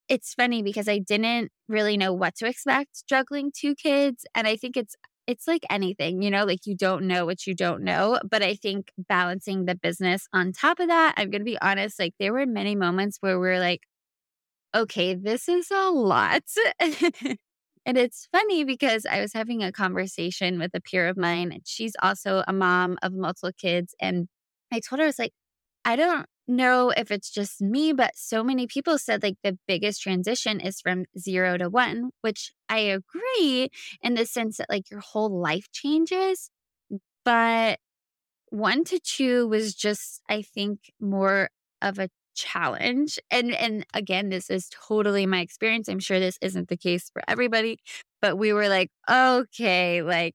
It's 0.08 0.34
funny 0.34 0.62
because 0.62 0.88
I 0.88 0.98
didn't 0.98 1.50
really 1.68 1.96
know 1.96 2.12
what 2.12 2.36
to 2.36 2.46
expect 2.46 3.04
juggling 3.08 3.52
two 3.54 3.74
kids. 3.74 4.24
And 4.34 4.46
I 4.46 4.56
think 4.56 4.76
it's, 4.76 4.94
it's 5.26 5.48
like 5.48 5.64
anything, 5.68 6.22
you 6.22 6.30
know, 6.30 6.44
like 6.44 6.66
you 6.66 6.76
don't 6.76 7.04
know 7.04 7.26
what 7.26 7.46
you 7.46 7.54
don't 7.54 7.82
know. 7.82 8.18
But 8.28 8.42
I 8.42 8.54
think 8.54 8.92
balancing 8.96 9.64
the 9.64 9.74
business 9.74 10.28
on 10.32 10.52
top 10.52 10.78
of 10.78 10.88
that, 10.88 11.14
I'm 11.16 11.30
going 11.30 11.40
to 11.40 11.44
be 11.44 11.58
honest, 11.60 11.98
like 11.98 12.14
there 12.20 12.32
were 12.32 12.46
many 12.46 12.76
moments 12.76 13.18
where 13.20 13.38
we're 13.40 13.58
like, 13.58 13.82
okay, 14.76 15.14
this 15.14 15.48
is 15.48 15.70
a 15.70 15.90
lot. 15.90 16.42
and 16.80 17.98
it's 17.98 18.28
funny 18.30 18.64
because 18.64 19.06
I 19.06 19.20
was 19.20 19.32
having 19.32 19.62
a 19.62 19.72
conversation 19.72 20.58
with 20.58 20.72
a 20.74 20.80
peer 20.80 21.08
of 21.08 21.16
mine, 21.16 21.50
and 21.50 21.62
she's 21.64 21.94
also 22.02 22.44
a 22.46 22.52
mom 22.52 22.98
of 23.02 23.12
multiple 23.14 23.52
kids. 23.58 23.94
And 24.00 24.28
I 24.72 24.80
told 24.80 24.98
her, 24.98 25.04
I 25.04 25.08
was 25.08 25.18
like, 25.18 25.32
I 25.84 25.96
don't 25.96 26.26
know 26.48 26.90
if 26.90 27.10
it's 27.10 27.30
just 27.30 27.60
me, 27.60 27.92
but 27.92 28.12
so 28.16 28.44
many 28.44 28.66
people 28.66 28.98
said 28.98 29.22
like 29.22 29.36
the 29.42 29.58
biggest 29.66 30.02
transition 30.02 30.60
is 30.60 30.80
from 30.80 31.06
zero 31.18 31.56
to 31.56 31.68
one, 31.70 32.10
which 32.20 32.52
I 32.68 32.78
agree 32.78 33.70
in 34.02 34.14
the 34.14 34.26
sense 34.26 34.58
that 34.58 34.70
like 34.70 34.90
your 34.90 35.00
whole 35.00 35.40
life 35.40 35.66
changes. 35.72 36.50
But 37.24 37.78
one 38.50 38.84
to 38.84 39.00
two 39.00 39.48
was 39.48 39.74
just, 39.74 40.20
I 40.28 40.42
think, 40.42 40.92
more 41.00 41.50
of 41.82 41.98
a 41.98 42.08
challenge. 42.36 43.18
And 43.30 43.52
and 43.54 43.86
again, 43.94 44.28
this 44.28 44.50
is 44.50 44.68
totally 44.88 45.26
my 45.26 45.40
experience. 45.40 45.88
I'm 45.88 46.00
sure 46.00 46.20
this 46.20 46.38
isn't 46.42 46.68
the 46.68 46.76
case 46.76 47.10
for 47.10 47.22
everybody, 47.28 47.78
but 48.22 48.38
we 48.38 48.52
were 48.52 48.68
like, 48.68 48.90
okay, 49.10 50.02
like 50.02 50.34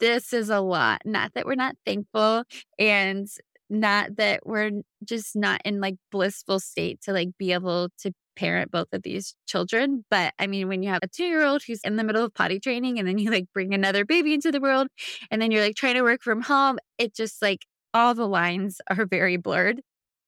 this 0.00 0.32
is 0.32 0.50
a 0.50 0.60
lot. 0.60 1.02
Not 1.04 1.34
that 1.34 1.46
we're 1.46 1.54
not 1.56 1.76
thankful 1.86 2.44
and 2.78 3.28
not 3.68 4.16
that 4.16 4.46
we're 4.46 4.82
just 5.04 5.36
not 5.36 5.60
in 5.64 5.80
like 5.80 5.96
blissful 6.10 6.60
state 6.60 7.00
to 7.02 7.12
like 7.12 7.30
be 7.38 7.52
able 7.52 7.88
to 8.00 8.12
parent 8.36 8.70
both 8.70 8.88
of 8.92 9.02
these 9.02 9.34
children. 9.46 10.04
But 10.10 10.32
I 10.38 10.46
mean, 10.46 10.68
when 10.68 10.82
you 10.82 10.88
have 10.90 11.00
a 11.02 11.08
two 11.08 11.24
year 11.24 11.44
old 11.44 11.62
who's 11.62 11.80
in 11.84 11.96
the 11.96 12.04
middle 12.04 12.24
of 12.24 12.34
potty 12.34 12.58
training 12.58 12.98
and 12.98 13.06
then 13.06 13.18
you 13.18 13.30
like 13.30 13.46
bring 13.52 13.74
another 13.74 14.04
baby 14.04 14.34
into 14.34 14.50
the 14.50 14.60
world 14.60 14.88
and 15.30 15.40
then 15.40 15.50
you're 15.50 15.62
like 15.62 15.76
trying 15.76 15.94
to 15.94 16.02
work 16.02 16.22
from 16.22 16.42
home, 16.42 16.78
it 16.98 17.14
just 17.14 17.42
like 17.42 17.66
all 17.94 18.14
the 18.14 18.26
lines 18.26 18.80
are 18.88 19.06
very 19.06 19.36
blurred. 19.36 19.82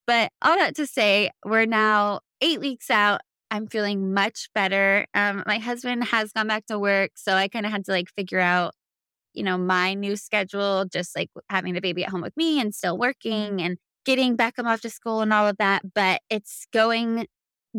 But 0.06 0.30
all 0.42 0.56
that 0.56 0.76
to 0.76 0.86
say, 0.86 1.30
we're 1.44 1.66
now 1.66 2.20
eight 2.40 2.60
weeks 2.60 2.90
out. 2.90 3.20
I'm 3.50 3.66
feeling 3.66 4.14
much 4.14 4.48
better. 4.54 5.06
Um, 5.14 5.42
my 5.46 5.58
husband 5.58 6.04
has 6.04 6.32
gone 6.32 6.48
back 6.48 6.66
to 6.66 6.78
work. 6.78 7.12
So 7.16 7.34
I 7.34 7.48
kind 7.48 7.66
of 7.66 7.72
had 7.72 7.84
to 7.84 7.92
like 7.92 8.08
figure 8.16 8.40
out 8.40 8.74
you 9.34 9.42
know, 9.42 9.58
my 9.58 9.94
new 9.94 10.16
schedule, 10.16 10.84
just 10.84 11.16
like 11.16 11.30
having 11.48 11.74
the 11.74 11.80
baby 11.80 12.04
at 12.04 12.10
home 12.10 12.22
with 12.22 12.36
me 12.36 12.60
and 12.60 12.74
still 12.74 12.98
working 12.98 13.60
and 13.60 13.78
getting 14.04 14.36
Beckham 14.36 14.66
off 14.66 14.80
to 14.82 14.90
school 14.90 15.20
and 15.20 15.32
all 15.32 15.48
of 15.48 15.56
that. 15.58 15.82
But 15.94 16.20
it's 16.28 16.66
going 16.72 17.26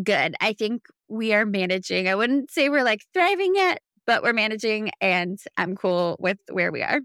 good. 0.03 0.35
I 0.41 0.53
think 0.53 0.83
we 1.07 1.33
are 1.33 1.45
managing. 1.45 2.07
I 2.07 2.15
wouldn't 2.15 2.51
say 2.51 2.69
we're 2.69 2.83
like 2.83 3.01
thriving 3.13 3.55
yet, 3.55 3.79
but 4.07 4.23
we're 4.23 4.33
managing 4.33 4.91
and 4.99 5.39
I'm 5.57 5.75
cool 5.75 6.17
with 6.19 6.37
where 6.51 6.71
we 6.71 6.81
are. 6.81 6.99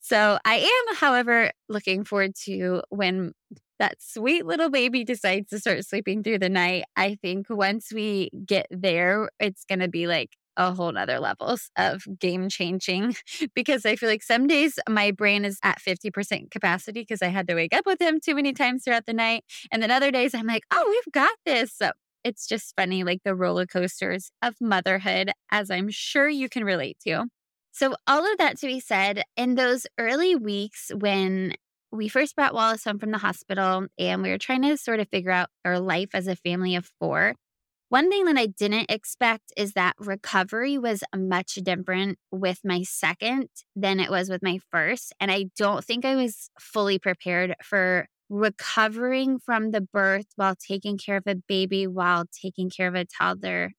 So 0.00 0.38
I 0.44 0.56
am, 0.56 0.96
however, 0.96 1.52
looking 1.68 2.04
forward 2.04 2.32
to 2.44 2.82
when 2.88 3.32
that 3.82 4.00
sweet 4.00 4.46
little 4.46 4.70
baby 4.70 5.02
decides 5.02 5.50
to 5.50 5.58
start 5.58 5.84
sleeping 5.84 6.22
through 6.22 6.38
the 6.38 6.48
night. 6.48 6.84
I 6.96 7.16
think 7.20 7.46
once 7.50 7.92
we 7.92 8.30
get 8.46 8.68
there, 8.70 9.28
it's 9.40 9.64
going 9.64 9.80
to 9.80 9.88
be 9.88 10.06
like 10.06 10.30
a 10.56 10.72
whole 10.72 10.92
nother 10.92 11.18
levels 11.18 11.68
of 11.76 12.04
game 12.20 12.48
changing 12.48 13.16
because 13.56 13.84
I 13.84 13.96
feel 13.96 14.08
like 14.08 14.22
some 14.22 14.46
days 14.46 14.78
my 14.88 15.10
brain 15.10 15.44
is 15.44 15.58
at 15.64 15.80
50% 15.80 16.52
capacity 16.52 17.00
because 17.00 17.22
I 17.22 17.28
had 17.28 17.48
to 17.48 17.56
wake 17.56 17.74
up 17.74 17.84
with 17.84 18.00
him 18.00 18.20
too 18.20 18.36
many 18.36 18.52
times 18.52 18.84
throughout 18.84 19.06
the 19.06 19.14
night. 19.14 19.42
And 19.72 19.82
then 19.82 19.90
other 19.90 20.12
days 20.12 20.32
I'm 20.32 20.46
like, 20.46 20.62
oh, 20.70 20.86
we've 20.88 21.12
got 21.12 21.32
this. 21.44 21.74
So 21.76 21.90
it's 22.22 22.46
just 22.46 22.74
funny, 22.76 23.02
like 23.02 23.22
the 23.24 23.34
roller 23.34 23.66
coasters 23.66 24.30
of 24.42 24.54
motherhood, 24.60 25.32
as 25.50 25.72
I'm 25.72 25.90
sure 25.90 26.28
you 26.28 26.48
can 26.48 26.62
relate 26.62 26.98
to. 27.04 27.24
So, 27.74 27.94
all 28.06 28.30
of 28.30 28.36
that 28.36 28.58
to 28.58 28.66
be 28.66 28.80
said, 28.80 29.22
in 29.34 29.54
those 29.54 29.86
early 29.98 30.36
weeks 30.36 30.90
when 30.94 31.54
we 31.92 32.08
first 32.08 32.34
brought 32.34 32.54
Wallace 32.54 32.84
home 32.84 32.98
from 32.98 33.10
the 33.10 33.18
hospital 33.18 33.86
and 33.98 34.22
we 34.22 34.30
were 34.30 34.38
trying 34.38 34.62
to 34.62 34.76
sort 34.76 34.98
of 34.98 35.08
figure 35.08 35.30
out 35.30 35.50
our 35.64 35.78
life 35.78 36.10
as 36.14 36.26
a 36.26 36.34
family 36.36 36.74
of 36.74 36.90
four, 36.98 37.34
one 37.90 38.08
thing 38.08 38.24
that 38.24 38.38
I 38.38 38.46
didn't 38.46 38.90
expect 38.90 39.52
is 39.54 39.74
that 39.74 39.94
recovery 39.98 40.78
was 40.78 41.04
much 41.14 41.56
different 41.56 42.18
with 42.30 42.60
my 42.64 42.84
second 42.84 43.48
than 43.76 44.00
it 44.00 44.10
was 44.10 44.30
with 44.30 44.42
my 44.42 44.60
first. 44.70 45.12
And 45.20 45.30
I 45.30 45.50
don't 45.58 45.84
think 45.84 46.06
I 46.06 46.14
was 46.14 46.48
fully 46.58 46.98
prepared 46.98 47.54
for 47.62 48.06
recovering 48.30 49.38
from 49.38 49.72
the 49.72 49.82
birth 49.82 50.28
while 50.36 50.54
taking 50.56 50.96
care 50.96 51.18
of 51.18 51.24
a 51.26 51.34
baby, 51.34 51.86
while 51.86 52.24
taking 52.42 52.70
care 52.70 52.88
of 52.88 52.94
a 52.94 53.04
toddler, 53.04 53.72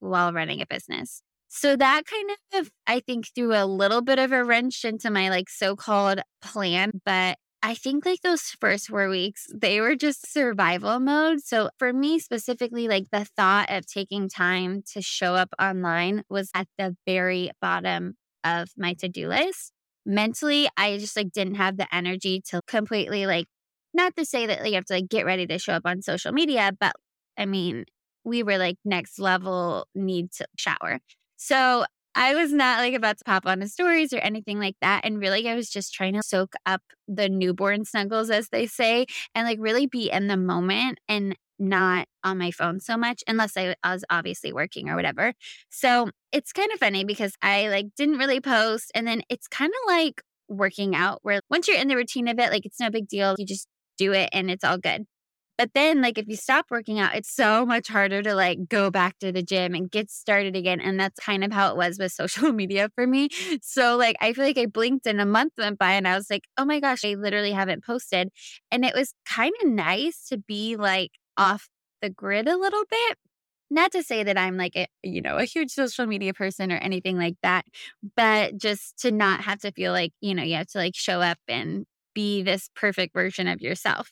while 0.00 0.32
running 0.32 0.62
a 0.62 0.66
business. 0.66 1.20
So 1.48 1.76
that 1.76 2.04
kind 2.06 2.30
of, 2.54 2.70
I 2.86 3.00
think, 3.00 3.26
threw 3.34 3.54
a 3.54 3.66
little 3.66 4.00
bit 4.00 4.18
of 4.18 4.32
a 4.32 4.44
wrench 4.44 4.84
into 4.84 5.10
my 5.10 5.28
like 5.28 5.50
so 5.50 5.76
called 5.76 6.20
plan. 6.40 7.02
But 7.04 7.36
I 7.62 7.74
think 7.74 8.06
like 8.06 8.20
those 8.22 8.42
first 8.60 8.88
four 8.88 9.08
weeks, 9.08 9.46
they 9.52 9.80
were 9.80 9.96
just 9.96 10.30
survival 10.30 11.00
mode. 11.00 11.40
So 11.42 11.70
for 11.78 11.92
me 11.92 12.20
specifically, 12.20 12.86
like 12.86 13.06
the 13.10 13.24
thought 13.24 13.70
of 13.70 13.84
taking 13.84 14.28
time 14.28 14.82
to 14.92 15.02
show 15.02 15.34
up 15.34 15.48
online 15.60 16.22
was 16.30 16.50
at 16.54 16.68
the 16.78 16.96
very 17.04 17.50
bottom 17.60 18.14
of 18.44 18.68
my 18.76 18.94
to 18.94 19.08
do 19.08 19.28
list. 19.28 19.72
Mentally, 20.06 20.68
I 20.76 20.98
just 20.98 21.16
like 21.16 21.32
didn't 21.32 21.56
have 21.56 21.76
the 21.76 21.92
energy 21.94 22.40
to 22.50 22.62
completely 22.66 23.26
like, 23.26 23.46
not 23.92 24.14
to 24.16 24.24
say 24.24 24.46
that 24.46 24.60
like, 24.60 24.70
you 24.70 24.74
have 24.76 24.84
to 24.86 24.94
like 24.94 25.08
get 25.08 25.26
ready 25.26 25.46
to 25.48 25.58
show 25.58 25.72
up 25.72 25.82
on 25.84 26.00
social 26.00 26.32
media, 26.32 26.70
but 26.78 26.92
I 27.36 27.46
mean, 27.46 27.84
we 28.24 28.44
were 28.44 28.58
like 28.58 28.76
next 28.84 29.18
level 29.18 29.86
need 29.94 30.30
to 30.32 30.46
shower. 30.56 31.00
So 31.36 31.84
I 32.18 32.34
was 32.34 32.52
not 32.52 32.80
like 32.80 32.94
about 32.94 33.18
to 33.18 33.24
pop 33.24 33.46
on 33.46 33.60
the 33.60 33.68
stories 33.68 34.12
or 34.12 34.18
anything 34.18 34.58
like 34.58 34.74
that. 34.80 35.04
And 35.04 35.20
really, 35.20 35.48
I 35.48 35.54
was 35.54 35.70
just 35.70 35.94
trying 35.94 36.14
to 36.14 36.22
soak 36.22 36.54
up 36.66 36.82
the 37.06 37.28
newborn 37.28 37.84
snuggles, 37.84 38.28
as 38.28 38.48
they 38.48 38.66
say, 38.66 39.06
and 39.36 39.46
like 39.46 39.58
really 39.60 39.86
be 39.86 40.10
in 40.10 40.26
the 40.26 40.36
moment 40.36 40.98
and 41.08 41.36
not 41.60 42.08
on 42.24 42.38
my 42.38 42.50
phone 42.50 42.80
so 42.80 42.96
much, 42.96 43.22
unless 43.28 43.56
I 43.56 43.76
was 43.84 44.04
obviously 44.10 44.52
working 44.52 44.88
or 44.88 44.96
whatever. 44.96 45.32
So 45.70 46.10
it's 46.32 46.52
kind 46.52 46.72
of 46.72 46.80
funny 46.80 47.04
because 47.04 47.34
I 47.40 47.68
like 47.68 47.86
didn't 47.96 48.18
really 48.18 48.40
post. 48.40 48.90
And 48.96 49.06
then 49.06 49.22
it's 49.28 49.46
kind 49.46 49.70
of 49.70 49.94
like 49.94 50.20
working 50.48 50.96
out 50.96 51.20
where 51.22 51.40
once 51.50 51.68
you're 51.68 51.78
in 51.78 51.88
the 51.88 51.96
routine 51.96 52.26
of 52.26 52.38
it, 52.40 52.50
like 52.50 52.66
it's 52.66 52.80
no 52.80 52.90
big 52.90 53.06
deal. 53.06 53.36
You 53.38 53.46
just 53.46 53.68
do 53.96 54.12
it 54.12 54.28
and 54.32 54.50
it's 54.50 54.64
all 54.64 54.78
good. 54.78 55.06
But 55.58 55.70
then, 55.74 56.00
like, 56.00 56.18
if 56.18 56.28
you 56.28 56.36
stop 56.36 56.66
working 56.70 57.00
out, 57.00 57.16
it's 57.16 57.30
so 57.34 57.66
much 57.66 57.88
harder 57.88 58.22
to 58.22 58.34
like 58.34 58.68
go 58.68 58.90
back 58.90 59.18
to 59.18 59.32
the 59.32 59.42
gym 59.42 59.74
and 59.74 59.90
get 59.90 60.08
started 60.10 60.54
again. 60.56 60.80
And 60.80 61.00
that's 61.00 61.18
kind 61.20 61.44
of 61.44 61.52
how 61.52 61.70
it 61.72 61.76
was 61.76 61.98
with 61.98 62.12
social 62.14 62.52
media 62.52 62.90
for 62.94 63.06
me. 63.06 63.28
So, 63.62 63.96
like, 63.96 64.16
I 64.20 64.32
feel 64.32 64.44
like 64.44 64.58
I 64.58 64.66
blinked 64.66 65.06
and 65.06 65.20
a 65.20 65.26
month 65.26 65.54
went 65.58 65.78
by 65.78 65.92
and 65.92 66.06
I 66.08 66.14
was 66.16 66.30
like, 66.30 66.44
oh 66.56 66.64
my 66.64 66.80
gosh, 66.80 67.04
I 67.04 67.14
literally 67.14 67.52
haven't 67.52 67.84
posted. 67.84 68.30
And 68.70 68.84
it 68.84 68.94
was 68.94 69.14
kind 69.26 69.52
of 69.62 69.68
nice 69.68 70.26
to 70.28 70.38
be 70.38 70.76
like 70.76 71.10
off 71.36 71.68
the 72.02 72.10
grid 72.10 72.48
a 72.48 72.56
little 72.56 72.84
bit. 72.90 73.18
Not 73.70 73.92
to 73.92 74.02
say 74.02 74.24
that 74.24 74.38
I'm 74.38 74.56
like 74.56 74.76
a, 74.76 74.86
you 75.02 75.20
know, 75.20 75.36
a 75.36 75.44
huge 75.44 75.70
social 75.70 76.06
media 76.06 76.32
person 76.32 76.72
or 76.72 76.76
anything 76.76 77.18
like 77.18 77.36
that, 77.42 77.66
but 78.16 78.56
just 78.56 78.98
to 79.00 79.10
not 79.12 79.42
have 79.42 79.60
to 79.60 79.72
feel 79.72 79.92
like, 79.92 80.12
you 80.20 80.34
know, 80.34 80.42
you 80.42 80.56
have 80.56 80.68
to 80.68 80.78
like 80.78 80.94
show 80.96 81.20
up 81.20 81.38
and 81.48 81.84
be 82.14 82.42
this 82.42 82.70
perfect 82.74 83.12
version 83.14 83.46
of 83.46 83.60
yourself. 83.60 84.10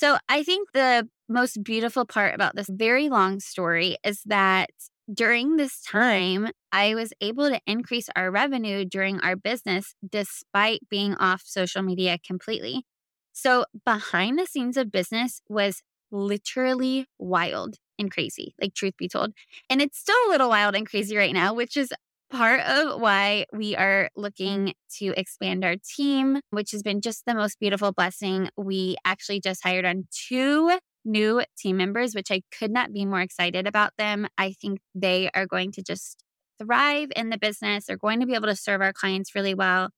So 0.00 0.16
I 0.30 0.42
think 0.44 0.70
the 0.72 1.06
most 1.28 1.62
beautiful 1.62 2.06
part 2.06 2.34
about 2.34 2.56
this 2.56 2.70
very 2.70 3.10
long 3.10 3.38
story 3.38 3.98
is 4.02 4.22
that 4.24 4.70
during 5.12 5.56
this 5.56 5.82
time, 5.82 6.48
I 6.72 6.94
was 6.94 7.12
able 7.20 7.50
to 7.50 7.60
increase 7.66 8.08
our 8.16 8.30
revenue 8.30 8.86
during 8.86 9.20
our 9.20 9.36
business 9.36 9.94
despite 10.08 10.88
being 10.88 11.16
off 11.16 11.42
social 11.44 11.82
media 11.82 12.16
completely. 12.26 12.86
So 13.34 13.66
behind 13.84 14.38
the 14.38 14.46
scenes 14.46 14.78
of 14.78 14.90
business 14.90 15.42
was 15.50 15.82
literally 16.10 17.04
wild 17.18 17.76
and 17.98 18.10
crazy, 18.10 18.54
like 18.58 18.72
truth 18.72 18.96
be 18.96 19.06
told. 19.06 19.34
And 19.68 19.82
it's 19.82 19.98
still 19.98 20.16
a 20.26 20.30
little 20.30 20.48
wild 20.48 20.74
and 20.76 20.88
crazy 20.88 21.14
right 21.14 21.34
now, 21.34 21.52
which 21.52 21.76
is 21.76 21.92
part 22.30 22.60
of 22.60 23.00
why 23.00 23.46
we 23.52 23.76
are 23.76 24.04
mm-hmm. 24.04 24.20
looking 24.20 24.74
to 24.98 25.14
expand 25.16 25.64
our 25.64 25.76
team, 25.96 26.40
which 26.50 26.70
has 26.72 26.82
been 26.82 27.00
just 27.00 27.24
the 27.26 27.34
most 27.34 27.58
beautiful 27.58 27.92
blessing. 27.92 28.48
We 28.56 28.96
actually 29.04 29.40
just 29.40 29.62
hired 29.62 29.84
on 29.84 30.04
two 30.10 30.78
new 31.04 31.42
team 31.58 31.76
members, 31.76 32.14
which 32.14 32.30
I 32.30 32.42
could 32.56 32.70
not 32.70 32.92
be 32.92 33.04
more 33.04 33.20
excited 33.20 33.66
about 33.66 33.92
them. 33.98 34.26
I 34.38 34.52
think 34.52 34.80
they 34.94 35.30
are 35.34 35.46
going 35.46 35.72
to 35.72 35.82
just 35.82 36.24
thrive 36.60 37.08
in 37.16 37.30
the 37.30 37.38
business. 37.38 37.86
They're 37.86 37.96
going 37.96 38.20
to 38.20 38.26
be 38.26 38.34
able 38.34 38.48
to 38.48 38.56
serve 38.56 38.80
our 38.80 38.92
clients 38.92 39.34
really 39.34 39.54
well. 39.54 39.90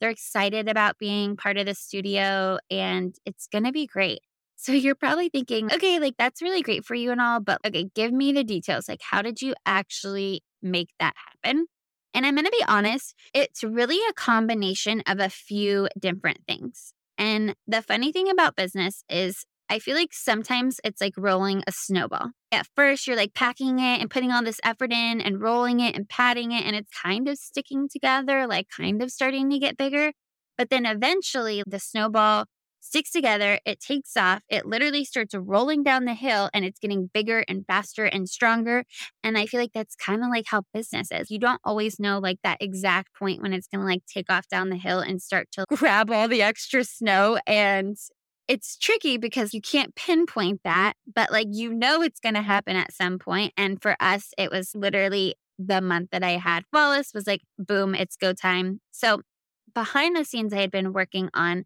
They're 0.00 0.10
excited 0.10 0.68
about 0.68 0.98
being 0.98 1.36
part 1.36 1.56
of 1.56 1.66
the 1.66 1.74
studio 1.74 2.58
and 2.70 3.14
it's 3.24 3.48
going 3.48 3.64
to 3.64 3.72
be 3.72 3.86
great. 3.86 4.20
So 4.60 4.72
you're 4.72 4.96
probably 4.96 5.28
thinking, 5.28 5.72
okay, 5.72 6.00
like 6.00 6.14
that's 6.18 6.42
really 6.42 6.62
great 6.62 6.84
for 6.84 6.96
you 6.96 7.12
and 7.12 7.20
all, 7.20 7.38
but 7.38 7.60
okay, 7.64 7.88
give 7.94 8.12
me 8.12 8.32
the 8.32 8.42
details. 8.42 8.88
Like, 8.88 8.98
how 9.00 9.22
did 9.22 9.40
you 9.40 9.54
actually 9.64 10.42
make 10.60 10.88
that 10.98 11.14
happen? 11.44 11.66
And 12.14 12.26
I'm 12.26 12.34
going 12.34 12.46
to 12.46 12.50
be 12.50 12.64
honest, 12.66 13.14
it's 13.34 13.62
really 13.62 13.98
a 14.08 14.14
combination 14.14 15.02
of 15.06 15.20
a 15.20 15.28
few 15.28 15.88
different 15.98 16.40
things. 16.46 16.92
And 17.16 17.54
the 17.66 17.82
funny 17.82 18.12
thing 18.12 18.30
about 18.30 18.56
business 18.56 19.02
is, 19.08 19.44
I 19.70 19.78
feel 19.78 19.94
like 19.94 20.12
sometimes 20.12 20.80
it's 20.82 21.00
like 21.00 21.12
rolling 21.16 21.62
a 21.66 21.72
snowball. 21.72 22.30
At 22.50 22.66
first, 22.74 23.06
you're 23.06 23.16
like 23.16 23.34
packing 23.34 23.78
it 23.78 24.00
and 24.00 24.10
putting 24.10 24.32
all 24.32 24.42
this 24.42 24.60
effort 24.64 24.92
in 24.92 25.20
and 25.20 25.42
rolling 25.42 25.80
it 25.80 25.94
and 25.94 26.08
patting 26.08 26.52
it, 26.52 26.64
and 26.64 26.74
it's 26.74 26.90
kind 26.90 27.28
of 27.28 27.36
sticking 27.36 27.88
together, 27.88 28.46
like 28.46 28.68
kind 28.74 29.02
of 29.02 29.10
starting 29.10 29.50
to 29.50 29.58
get 29.58 29.76
bigger. 29.76 30.12
But 30.56 30.70
then 30.70 30.86
eventually, 30.86 31.62
the 31.66 31.78
snowball 31.78 32.46
sticks 32.80 33.10
together, 33.10 33.58
it 33.64 33.80
takes 33.80 34.16
off, 34.16 34.42
it 34.48 34.66
literally 34.66 35.04
starts 35.04 35.34
rolling 35.34 35.82
down 35.82 36.04
the 36.04 36.14
hill 36.14 36.50
and 36.54 36.64
it's 36.64 36.78
getting 36.78 37.10
bigger 37.12 37.44
and 37.48 37.66
faster 37.66 38.04
and 38.04 38.28
stronger. 38.28 38.84
And 39.22 39.36
I 39.36 39.46
feel 39.46 39.60
like 39.60 39.72
that's 39.74 39.94
kind 39.94 40.22
of 40.22 40.30
like 40.30 40.46
how 40.46 40.62
business 40.72 41.08
is. 41.12 41.30
You 41.30 41.38
don't 41.38 41.60
always 41.64 41.98
know 41.98 42.18
like 42.18 42.38
that 42.44 42.58
exact 42.60 43.14
point 43.14 43.42
when 43.42 43.52
it's 43.52 43.66
going 43.66 43.80
to 43.80 43.86
like 43.86 44.02
take 44.06 44.30
off 44.30 44.48
down 44.48 44.70
the 44.70 44.76
hill 44.76 45.00
and 45.00 45.20
start 45.20 45.48
to 45.52 45.64
grab 45.74 46.10
all 46.10 46.28
the 46.28 46.42
extra 46.42 46.84
snow 46.84 47.38
and 47.46 47.96
it's 48.48 48.78
tricky 48.78 49.18
because 49.18 49.52
you 49.52 49.60
can't 49.60 49.94
pinpoint 49.94 50.62
that, 50.64 50.94
but 51.14 51.30
like 51.30 51.48
you 51.50 51.72
know 51.72 52.00
it's 52.00 52.18
going 52.18 52.34
to 52.34 52.40
happen 52.40 52.76
at 52.76 52.94
some 52.94 53.18
point. 53.18 53.52
And 53.58 53.80
for 53.80 53.94
us, 54.00 54.30
it 54.38 54.50
was 54.50 54.74
literally 54.74 55.34
the 55.58 55.82
month 55.82 56.10
that 56.12 56.22
I 56.22 56.32
had 56.32 56.64
Wallace 56.72 57.10
was 57.12 57.26
like, 57.26 57.42
boom, 57.58 57.94
it's 57.94 58.16
go 58.16 58.32
time. 58.32 58.80
So 58.90 59.20
behind 59.74 60.16
the 60.16 60.24
scenes, 60.24 60.52
I 60.52 60.60
had 60.60 60.70
been 60.70 60.92
working 60.92 61.28
on 61.34 61.64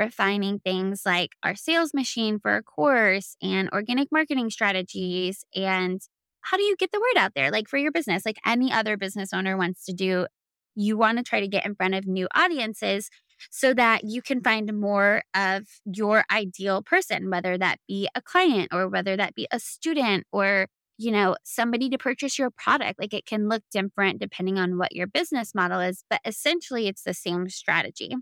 refining 0.00 0.58
things 0.58 1.02
like 1.06 1.30
our 1.44 1.54
sales 1.54 1.94
machine 1.94 2.40
for 2.40 2.56
a 2.56 2.62
course 2.62 3.36
and 3.42 3.68
organic 3.70 4.08
marketing 4.10 4.50
strategies 4.50 5.44
and 5.54 6.00
how 6.40 6.56
do 6.56 6.62
you 6.62 6.74
get 6.76 6.90
the 6.90 7.00
word 7.00 7.22
out 7.22 7.32
there 7.36 7.50
like 7.50 7.68
for 7.68 7.76
your 7.76 7.92
business 7.92 8.24
like 8.26 8.38
any 8.46 8.72
other 8.72 8.96
business 8.96 9.32
owner 9.32 9.56
wants 9.56 9.84
to 9.84 9.92
do 9.92 10.26
you 10.74 10.96
want 10.96 11.18
to 11.18 11.24
try 11.24 11.40
to 11.40 11.48
get 11.48 11.66
in 11.66 11.74
front 11.74 11.94
of 11.94 12.06
new 12.06 12.26
audiences 12.34 13.10
so 13.50 13.72
that 13.74 14.04
you 14.04 14.22
can 14.22 14.42
find 14.42 14.78
more 14.78 15.22
of 15.34 15.66
your 15.84 16.24
ideal 16.30 16.82
person, 16.82 17.30
whether 17.30 17.56
that 17.56 17.78
be 17.88 18.08
a 18.14 18.20
client 18.20 18.68
or 18.72 18.88
whether 18.88 19.16
that 19.16 19.34
be 19.34 19.46
a 19.50 19.58
student 19.58 20.26
or 20.32 20.66
you 20.98 21.10
know, 21.10 21.34
somebody 21.44 21.88
to 21.88 21.96
purchase 21.96 22.38
your 22.38 22.50
product. 22.50 23.00
Like 23.00 23.14
it 23.14 23.24
can 23.24 23.48
look 23.48 23.62
different 23.72 24.20
depending 24.20 24.58
on 24.58 24.76
what 24.76 24.94
your 24.94 25.06
business 25.06 25.54
model 25.54 25.80
is, 25.80 26.04
but 26.10 26.20
essentially 26.26 26.88
it's 26.88 27.04
the 27.04 27.14
same 27.14 27.48
strategy. 27.48 28.16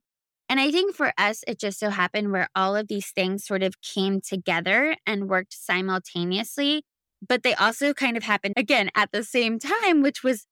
And 0.49 0.59
I 0.61 0.71
think 0.71 0.95
for 0.95 1.13
us, 1.19 1.45
it 1.47 1.59
just 1.59 1.79
so 1.79 1.91
happened 1.91 2.33
where 2.33 2.49
all 2.55 2.75
of 2.75 2.89
these 2.89 3.11
things 3.11 3.45
sort 3.45 3.63
of 3.63 3.81
came 3.83 4.21
together 4.21 4.97
and 5.07 5.29
worked 5.29 5.53
simultaneously, 5.55 6.83
but 7.27 7.43
they 7.43 7.55
also 7.55 7.93
kind 7.93 8.17
of 8.17 8.23
happened 8.23 8.55
again 8.57 8.91
at 8.95 9.11
the 9.13 9.25
same 9.25 9.59
time, 9.59 10.03
which 10.03 10.23
was 10.23 10.47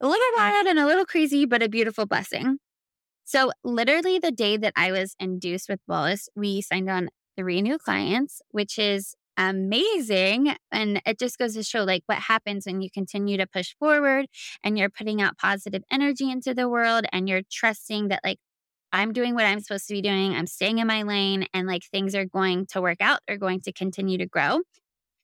a 0.00 0.08
little 0.08 0.26
wild 0.36 0.66
and 0.66 0.78
a 0.78 0.86
little 0.86 1.04
crazy, 1.04 1.44
but 1.46 1.62
a 1.62 1.68
beautiful 1.68 2.06
blessing. 2.06 2.58
So, 3.24 3.52
literally, 3.64 4.18
the 4.18 4.32
day 4.32 4.56
that 4.56 4.72
I 4.76 4.92
was 4.92 5.14
induced 5.20 5.68
with 5.68 5.80
Wallace, 5.88 6.28
we 6.36 6.60
signed 6.60 6.90
on 6.90 7.08
three 7.36 7.62
new 7.62 7.78
clients, 7.78 8.42
which 8.50 8.78
is 8.78 9.14
amazing. 9.36 10.56
And 10.70 11.00
it 11.06 11.18
just 11.18 11.38
goes 11.38 11.54
to 11.54 11.62
show 11.62 11.84
like 11.84 12.02
what 12.06 12.18
happens 12.18 12.66
when 12.66 12.82
you 12.82 12.90
continue 12.90 13.36
to 13.38 13.46
push 13.46 13.74
forward 13.78 14.26
and 14.62 14.78
you're 14.78 14.90
putting 14.90 15.22
out 15.22 15.38
positive 15.38 15.82
energy 15.90 16.30
into 16.30 16.52
the 16.54 16.68
world 16.68 17.06
and 17.12 17.28
you're 17.28 17.42
trusting 17.50 18.08
that 18.08 18.20
like 18.24 18.38
I'm 18.92 19.12
doing 19.12 19.34
what 19.34 19.44
I'm 19.44 19.60
supposed 19.60 19.88
to 19.88 19.94
be 19.94 20.02
doing. 20.02 20.34
I'm 20.34 20.46
staying 20.46 20.78
in 20.78 20.86
my 20.86 21.02
lane 21.02 21.46
and 21.54 21.66
like 21.66 21.84
things 21.84 22.14
are 22.14 22.26
going 22.26 22.66
to 22.66 22.80
work 22.80 23.00
out. 23.00 23.20
They're 23.26 23.38
going 23.38 23.60
to 23.62 23.72
continue 23.72 24.18
to 24.18 24.26
grow. 24.26 24.60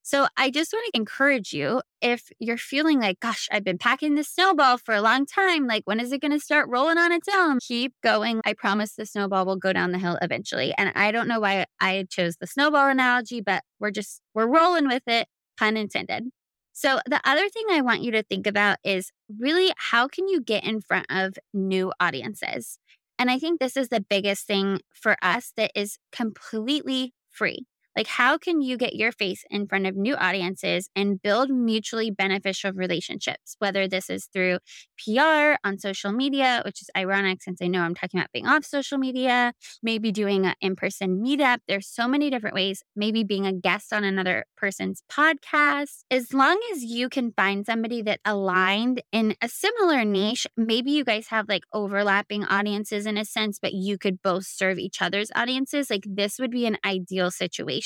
So 0.01 0.27
I 0.37 0.49
just 0.49 0.73
want 0.73 0.91
to 0.91 0.99
encourage 0.99 1.53
you 1.53 1.81
if 2.01 2.31
you're 2.39 2.57
feeling 2.57 2.99
like, 2.99 3.19
gosh, 3.19 3.47
I've 3.51 3.63
been 3.63 3.77
packing 3.77 4.15
this 4.15 4.29
snowball 4.29 4.79
for 4.79 4.95
a 4.95 5.01
long 5.01 5.27
time. 5.27 5.67
Like, 5.67 5.83
when 5.85 5.99
is 5.99 6.11
it 6.11 6.19
going 6.21 6.31
to 6.31 6.39
start 6.39 6.67
rolling 6.67 6.97
on 6.97 7.11
its 7.11 7.27
own? 7.31 7.59
Keep 7.61 7.93
going. 8.01 8.41
I 8.43 8.53
promise 8.53 8.93
the 8.93 9.05
snowball 9.05 9.45
will 9.45 9.55
go 9.55 9.71
down 9.71 9.91
the 9.91 9.99
hill 9.99 10.17
eventually. 10.21 10.73
And 10.79 10.91
I 10.95 11.11
don't 11.11 11.27
know 11.27 11.39
why 11.39 11.65
I 11.79 12.07
chose 12.09 12.37
the 12.37 12.47
snowball 12.47 12.87
analogy, 12.87 13.39
but 13.39 13.61
we're 13.79 13.91
just, 13.91 14.21
we're 14.33 14.47
rolling 14.47 14.87
with 14.87 15.03
it, 15.05 15.27
pun 15.59 15.77
intended. 15.77 16.29
So 16.73 16.99
the 17.05 17.21
other 17.25 17.47
thing 17.49 17.65
I 17.69 17.81
want 17.81 18.01
you 18.01 18.11
to 18.13 18.23
think 18.23 18.47
about 18.47 18.77
is 18.83 19.11
really 19.37 19.73
how 19.77 20.07
can 20.07 20.27
you 20.27 20.41
get 20.41 20.63
in 20.63 20.81
front 20.81 21.07
of 21.09 21.33
new 21.53 21.91
audiences? 21.99 22.79
And 23.19 23.29
I 23.31 23.39
think 23.39 23.59
this 23.59 23.77
is 23.77 23.89
the 23.89 24.01
biggest 24.01 24.47
thing 24.47 24.81
for 24.95 25.17
us 25.23 25.53
that 25.57 25.71
is 25.75 25.99
completely 26.11 27.13
free. 27.31 27.67
Like, 27.95 28.07
how 28.07 28.37
can 28.37 28.61
you 28.61 28.77
get 28.77 28.95
your 28.95 29.11
face 29.11 29.43
in 29.49 29.67
front 29.67 29.85
of 29.87 29.95
new 29.95 30.15
audiences 30.15 30.89
and 30.95 31.21
build 31.21 31.49
mutually 31.49 32.11
beneficial 32.11 32.71
relationships? 32.71 33.55
Whether 33.59 33.87
this 33.87 34.09
is 34.09 34.25
through 34.31 34.59
PR 34.97 35.57
on 35.63 35.79
social 35.79 36.11
media, 36.11 36.61
which 36.65 36.81
is 36.81 36.89
ironic 36.95 37.41
since 37.41 37.61
I 37.61 37.67
know 37.67 37.81
I'm 37.81 37.95
talking 37.95 38.19
about 38.19 38.31
being 38.31 38.47
off 38.47 38.63
social 38.63 38.97
media, 38.97 39.53
maybe 39.81 40.11
doing 40.11 40.45
an 40.45 40.55
in 40.61 40.75
person 40.75 41.21
meetup. 41.23 41.59
There's 41.67 41.87
so 41.87 42.07
many 42.07 42.29
different 42.29 42.55
ways, 42.55 42.83
maybe 42.95 43.23
being 43.23 43.45
a 43.45 43.53
guest 43.53 43.91
on 43.91 44.03
another 44.03 44.45
person's 44.55 45.03
podcast. 45.11 46.03
As 46.11 46.33
long 46.33 46.59
as 46.71 46.83
you 46.83 47.09
can 47.09 47.31
find 47.31 47.65
somebody 47.65 48.01
that 48.03 48.19
aligned 48.23 49.01
in 49.11 49.35
a 49.41 49.49
similar 49.49 50.05
niche, 50.05 50.47
maybe 50.55 50.91
you 50.91 51.03
guys 51.03 51.27
have 51.27 51.49
like 51.49 51.63
overlapping 51.73 52.45
audiences 52.45 53.05
in 53.05 53.17
a 53.17 53.25
sense, 53.25 53.59
but 53.61 53.73
you 53.73 53.97
could 53.97 54.21
both 54.21 54.45
serve 54.45 54.77
each 54.77 55.01
other's 55.01 55.31
audiences. 55.35 55.89
Like, 55.89 56.03
this 56.05 56.39
would 56.39 56.51
be 56.51 56.65
an 56.65 56.77
ideal 56.85 57.31
situation 57.31 57.78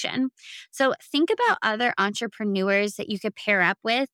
So 0.71 0.93
think 1.11 1.29
about 1.29 1.57
other 1.61 1.93
entrepreneurs 1.97 2.95
that 2.95 3.09
you 3.09 3.19
could 3.19 3.35
pair 3.35 3.61
up 3.61 3.77
with. 3.83 4.09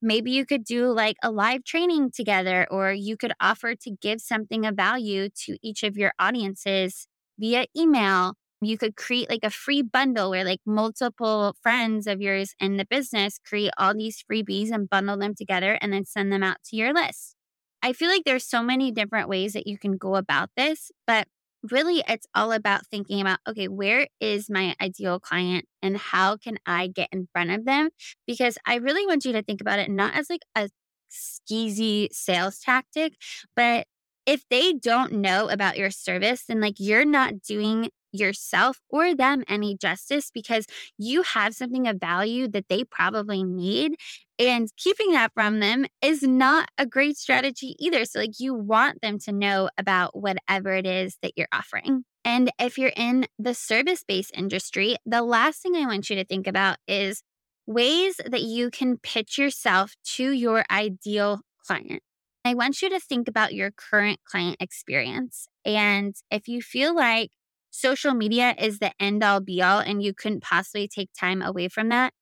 Maybe 0.00 0.32
you 0.32 0.44
could 0.44 0.64
do 0.64 0.86
like 0.92 1.16
a 1.22 1.30
live 1.30 1.64
training 1.64 2.10
together, 2.10 2.66
or 2.70 2.92
you 2.92 3.16
could 3.16 3.32
offer 3.40 3.74
to 3.76 3.90
give 4.00 4.20
something 4.20 4.66
of 4.66 4.74
value 4.74 5.28
to 5.46 5.56
each 5.62 5.84
of 5.84 5.96
your 5.96 6.12
audiences 6.18 7.06
via 7.38 7.66
email. 7.76 8.34
You 8.60 8.78
could 8.78 8.96
create 8.96 9.30
like 9.30 9.44
a 9.44 9.50
free 9.50 9.82
bundle 9.82 10.30
where 10.30 10.44
like 10.44 10.60
multiple 10.66 11.54
friends 11.62 12.06
of 12.06 12.20
yours 12.20 12.54
in 12.60 12.76
the 12.76 12.84
business 12.84 13.38
create 13.44 13.72
all 13.78 13.94
these 13.94 14.24
freebies 14.30 14.70
and 14.70 14.88
bundle 14.90 15.16
them 15.18 15.34
together 15.34 15.78
and 15.80 15.92
then 15.92 16.04
send 16.04 16.32
them 16.32 16.42
out 16.42 16.58
to 16.70 16.76
your 16.76 16.92
list. 16.92 17.34
I 17.82 17.92
feel 17.92 18.08
like 18.08 18.22
there's 18.24 18.46
so 18.46 18.62
many 18.62 18.92
different 18.92 19.28
ways 19.28 19.54
that 19.54 19.66
you 19.66 19.76
can 19.78 19.96
go 19.96 20.14
about 20.14 20.50
this, 20.56 20.92
but 21.06 21.26
really 21.70 22.02
it's 22.08 22.26
all 22.34 22.52
about 22.52 22.86
thinking 22.88 23.20
about 23.20 23.38
okay 23.48 23.68
where 23.68 24.08
is 24.20 24.50
my 24.50 24.74
ideal 24.80 25.20
client 25.20 25.64
and 25.82 25.96
how 25.96 26.36
can 26.36 26.58
i 26.66 26.86
get 26.88 27.08
in 27.12 27.28
front 27.32 27.50
of 27.50 27.64
them? 27.64 27.90
Because 28.26 28.58
i 28.66 28.76
really 28.76 29.06
want 29.06 29.24
you 29.24 29.32
to 29.32 29.42
think 29.42 29.60
about 29.60 29.78
it 29.78 29.90
not 29.90 30.14
as 30.14 30.28
like 30.30 30.42
a 30.56 30.68
skeezy 31.12 32.08
sales 32.12 32.58
tactic 32.58 33.14
but 33.54 33.86
if 34.26 34.44
they 34.50 34.72
don't 34.72 35.12
know 35.12 35.48
about 35.48 35.76
your 35.76 35.90
service 35.90 36.44
then 36.48 36.60
like 36.60 36.76
you're 36.78 37.04
not 37.04 37.40
doing 37.42 37.88
yourself 38.12 38.78
or 38.90 39.14
them 39.14 39.42
any 39.48 39.76
justice 39.76 40.30
because 40.32 40.66
you 40.98 41.22
have 41.22 41.54
something 41.54 41.88
of 41.88 41.98
value 41.98 42.46
that 42.48 42.66
they 42.68 42.84
probably 42.84 43.42
need. 43.42 43.94
And 44.38 44.68
keeping 44.76 45.12
that 45.12 45.32
from 45.34 45.60
them 45.60 45.86
is 46.02 46.22
not 46.22 46.68
a 46.78 46.86
great 46.86 47.16
strategy 47.16 47.76
either. 47.78 48.04
So, 48.04 48.20
like, 48.20 48.38
you 48.38 48.54
want 48.54 49.00
them 49.00 49.18
to 49.20 49.32
know 49.32 49.68
about 49.78 50.18
whatever 50.18 50.72
it 50.72 50.86
is 50.86 51.16
that 51.22 51.32
you're 51.36 51.48
offering. 51.52 52.04
And 52.24 52.50
if 52.58 52.78
you're 52.78 52.92
in 52.96 53.26
the 53.38 53.54
service 53.54 54.04
based 54.06 54.32
industry, 54.34 54.96
the 55.04 55.22
last 55.22 55.62
thing 55.62 55.76
I 55.76 55.86
want 55.86 56.08
you 56.10 56.16
to 56.16 56.24
think 56.24 56.46
about 56.46 56.76
is 56.86 57.22
ways 57.66 58.16
that 58.24 58.42
you 58.42 58.70
can 58.70 58.98
pitch 58.98 59.38
yourself 59.38 59.94
to 60.16 60.32
your 60.32 60.64
ideal 60.70 61.40
client. 61.66 62.02
I 62.44 62.54
want 62.54 62.82
you 62.82 62.90
to 62.90 63.00
think 63.00 63.28
about 63.28 63.54
your 63.54 63.70
current 63.70 64.20
client 64.24 64.56
experience. 64.60 65.48
And 65.64 66.14
if 66.30 66.48
you 66.48 66.60
feel 66.60 66.94
like 66.94 67.30
social 67.70 68.14
media 68.14 68.54
is 68.58 68.78
the 68.78 68.92
end 69.00 69.22
all 69.22 69.40
be 69.40 69.62
all 69.62 69.78
and 69.78 70.02
you 70.02 70.12
couldn't 70.12 70.42
possibly 70.42 70.88
take 70.88 71.10
time 71.18 71.40
away 71.40 71.68
from 71.68 71.88
that, 71.90 72.12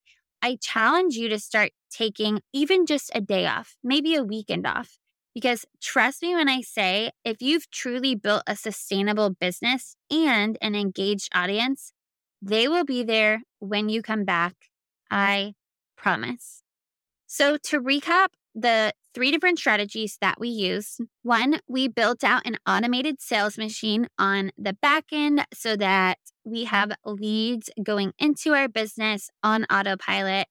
I 0.42 0.56
challenge 0.60 1.14
you 1.14 1.28
to 1.28 1.38
start 1.38 1.72
taking 1.90 2.40
even 2.52 2.86
just 2.86 3.10
a 3.14 3.20
day 3.20 3.46
off, 3.46 3.76
maybe 3.82 4.14
a 4.14 4.22
weekend 4.22 4.66
off. 4.66 4.98
Because 5.34 5.64
trust 5.80 6.22
me 6.22 6.34
when 6.34 6.48
I 6.48 6.60
say, 6.60 7.12
if 7.24 7.40
you've 7.40 7.70
truly 7.70 8.14
built 8.14 8.42
a 8.46 8.56
sustainable 8.56 9.30
business 9.30 9.94
and 10.10 10.58
an 10.60 10.74
engaged 10.74 11.28
audience, 11.34 11.92
they 12.42 12.66
will 12.68 12.84
be 12.84 13.04
there 13.04 13.42
when 13.58 13.88
you 13.88 14.02
come 14.02 14.24
back. 14.24 14.54
I 15.10 15.54
promise. 15.96 16.62
So, 17.26 17.56
to 17.64 17.80
recap, 17.80 18.28
the 18.54 18.92
three 19.14 19.30
different 19.30 19.58
strategies 19.58 20.18
that 20.20 20.38
we 20.38 20.48
use. 20.48 20.98
One, 21.22 21.60
we 21.68 21.88
built 21.88 22.24
out 22.24 22.46
an 22.46 22.56
automated 22.66 23.20
sales 23.20 23.58
machine 23.58 24.08
on 24.18 24.50
the 24.56 24.72
back 24.72 25.06
end 25.12 25.44
so 25.52 25.76
that 25.76 26.18
we 26.44 26.64
have 26.64 26.92
leads 27.04 27.70
going 27.82 28.12
into 28.18 28.54
our 28.54 28.68
business 28.68 29.30
on 29.42 29.64
autopilot. 29.64 30.46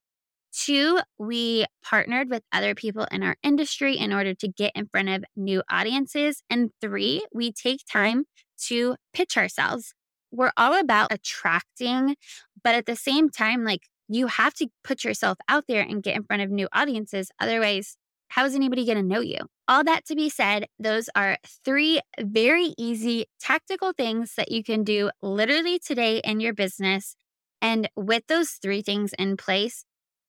Two, 0.52 1.00
we 1.18 1.66
partnered 1.84 2.30
with 2.30 2.44
other 2.52 2.74
people 2.74 3.06
in 3.12 3.24
our 3.24 3.36
industry 3.44 3.98
in 3.98 4.12
order 4.12 4.34
to 4.34 4.48
get 4.48 4.72
in 4.76 4.88
front 4.88 5.10
of 5.10 5.24
new 5.36 5.62
audiences. 5.70 6.42
And 6.50 6.72
three, 6.82 7.26
we 7.34 7.52
take 7.52 7.82
time 7.92 8.26
to 8.66 8.96
pitch 9.14 9.38
ourselves. 9.38 9.94
We're 10.32 10.52
all 10.58 10.80
about 10.80 11.14
attracting, 11.14 12.16
but 12.64 12.76
at 12.76 12.86
the 12.86 12.96
same 12.96 13.30
time, 13.30 13.64
like 13.64 13.84
you 14.08 14.28
have 14.28 14.56
to 14.56 14.68
put 14.84 15.04
yourself 15.04 15.38
out 15.48 15.66
there 15.68 15.84
and 15.84 16.04
get 16.04 16.16
in 16.16 16.24
front 16.24 16.42
of 16.42 16.50
new 16.50 16.68
audiences. 16.74 17.30
Otherwise, 17.40 17.96
how 18.30 18.46
is 18.46 18.56
anybody 18.56 18.86
going 18.86 18.98
to 18.98 19.04
know 19.04 19.22
you? 19.22 19.40
All 19.68 19.84
that 19.84 20.06
to 20.06 20.16
be 20.16 20.30
said, 20.30 20.68
those 20.80 21.10
are 21.16 21.38
three 21.66 22.00
very 22.20 22.74
easy 22.78 23.26
tactical 23.40 23.92
things 23.92 24.34
that 24.38 24.52
you 24.52 24.64
can 24.64 24.84
do 24.84 25.12
literally 25.22 25.80
today 25.80 26.22
in 26.24 26.40
your 26.40 26.54
business. 26.54 27.16
And 27.62 27.90
with 27.96 28.24
those 28.28 28.52
three 28.52 28.82
things 28.82 29.14
in 29.20 29.36
place, 29.36 29.84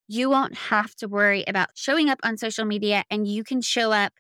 you 0.09 0.29
won't 0.29 0.57
have 0.57 0.95
to 0.97 1.09
worry 1.09 1.45
about 1.47 1.69
showing 1.75 2.09
up 2.09 2.19
on 2.23 2.37
social 2.37 2.65
media 2.65 3.05
and 3.11 3.29
you 3.29 3.45
can 3.45 3.61
show 3.61 3.93
up 3.93 4.13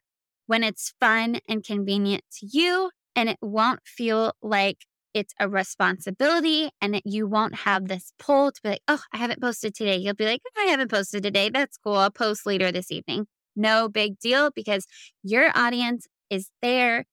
when 0.47 0.63
it's 0.63 0.93
fun 1.01 1.41
and 1.49 1.65
convenient 1.65 2.23
to 2.39 2.47
you. 2.47 2.91
And 3.17 3.29
it 3.29 3.39
won't 3.43 3.81
feel 3.85 4.35
like 4.41 4.85
it's 5.15 5.35
a 5.41 5.49
responsibility 5.49 6.71
and 6.81 7.01
you 7.05 7.27
won't 7.27 7.55
have 7.55 7.89
this 7.89 8.13
pull 8.19 8.53
to 8.53 8.61
be 8.63 8.69
like, 8.71 8.83
oh, 8.89 9.01
I 9.13 9.17
haven't 9.17 9.41
posted 9.41 9.75
today. 9.75 9.97
You'll 9.97 10.15
be 10.15 10.27
like, 10.27 10.41
I 10.57 10.65
haven't 10.65 10.91
posted 10.91 11.23
today. 11.23 11.51
That's 11.51 11.77
cool. 11.77 11.97
I'll 11.97 12.11
post 12.11 12.47
later 12.47 12.71
this 12.71 12.93
evening. 12.93 13.27
No 13.61 13.89
big 13.89 14.19
deal 14.19 14.51
because 14.51 14.87
your 15.23 15.51
audience 15.55 16.07
is 16.31 16.51
there. 16.63 17.05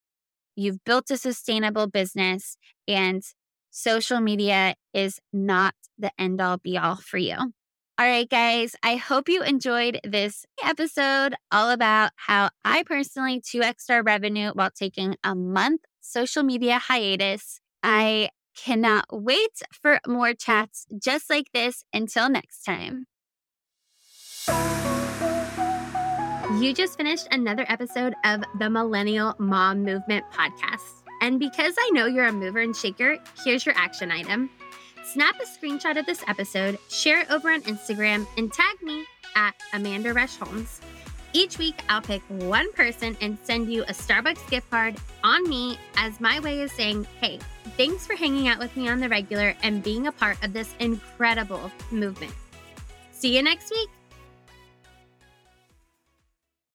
You've 0.55 0.83
built 0.85 1.11
a 1.11 1.17
sustainable 1.17 1.87
business 1.87 2.57
and 2.87 3.21
social 3.69 4.21
media 4.21 4.75
is 4.93 5.19
not 5.33 5.75
the 5.97 6.11
end 6.17 6.39
all 6.39 6.57
be 6.57 6.77
all 6.77 6.95
for 6.95 7.17
you. 7.17 7.35
All 7.99 8.05
right, 8.05 8.29
guys, 8.29 8.75
I 8.83 8.95
hope 8.95 9.27
you 9.27 9.41
enjoyed 9.41 9.99
this 10.03 10.45
episode 10.63 11.33
all 11.51 11.71
about 11.71 12.11
how 12.15 12.49
I 12.63 12.83
personally 12.83 13.41
2x 13.41 13.89
our 13.89 14.03
revenue 14.03 14.51
while 14.53 14.69
taking 14.69 15.15
a 15.23 15.33
month 15.35 15.81
social 15.99 16.43
media 16.43 16.79
hiatus. 16.79 17.59
I 17.83 18.29
cannot 18.55 19.05
wait 19.11 19.61
for 19.71 19.99
more 20.07 20.33
chats 20.33 20.85
just 21.03 21.29
like 21.29 21.47
this. 21.53 21.83
Until 21.91 22.29
next 22.29 22.63
time. 22.63 23.05
You 26.59 26.73
just 26.73 26.97
finished 26.97 27.27
another 27.29 27.67
episode 27.69 28.15
of 28.25 28.43
the 28.57 28.67
Millennial 28.67 29.35
Mom 29.37 29.83
Movement 29.83 30.25
podcast. 30.33 31.03
And 31.21 31.39
because 31.39 31.75
I 31.79 31.91
know 31.91 32.07
you're 32.07 32.25
a 32.25 32.31
mover 32.31 32.59
and 32.59 32.75
shaker, 32.75 33.19
here's 33.45 33.63
your 33.63 33.75
action 33.77 34.11
item. 34.11 34.49
Snap 35.05 35.35
a 35.39 35.45
screenshot 35.45 35.99
of 35.99 36.07
this 36.07 36.23
episode, 36.27 36.79
share 36.89 37.21
it 37.21 37.29
over 37.29 37.51
on 37.51 37.61
Instagram, 37.61 38.25
and 38.37 38.51
tag 38.51 38.81
me 38.81 39.05
at 39.35 39.53
Amanda 39.71 40.13
Rush 40.13 40.35
Holmes. 40.37 40.81
Each 41.31 41.59
week, 41.59 41.83
I'll 41.89 42.01
pick 42.01 42.23
one 42.27 42.73
person 42.73 43.15
and 43.21 43.37
send 43.43 43.71
you 43.71 43.83
a 43.83 43.93
Starbucks 43.93 44.49
gift 44.49 44.67
card 44.71 44.95
on 45.23 45.47
me 45.47 45.77
as 45.95 46.19
my 46.19 46.39
way 46.39 46.63
of 46.63 46.71
saying, 46.71 47.05
hey, 47.21 47.37
thanks 47.77 48.07
for 48.07 48.15
hanging 48.15 48.47
out 48.47 48.57
with 48.57 48.75
me 48.75 48.89
on 48.89 48.99
the 48.99 49.09
regular 49.09 49.55
and 49.61 49.83
being 49.83 50.07
a 50.07 50.11
part 50.11 50.43
of 50.43 50.53
this 50.53 50.73
incredible 50.79 51.71
movement. 51.91 52.33
See 53.11 53.35
you 53.35 53.43
next 53.43 53.69
week. 53.69 53.89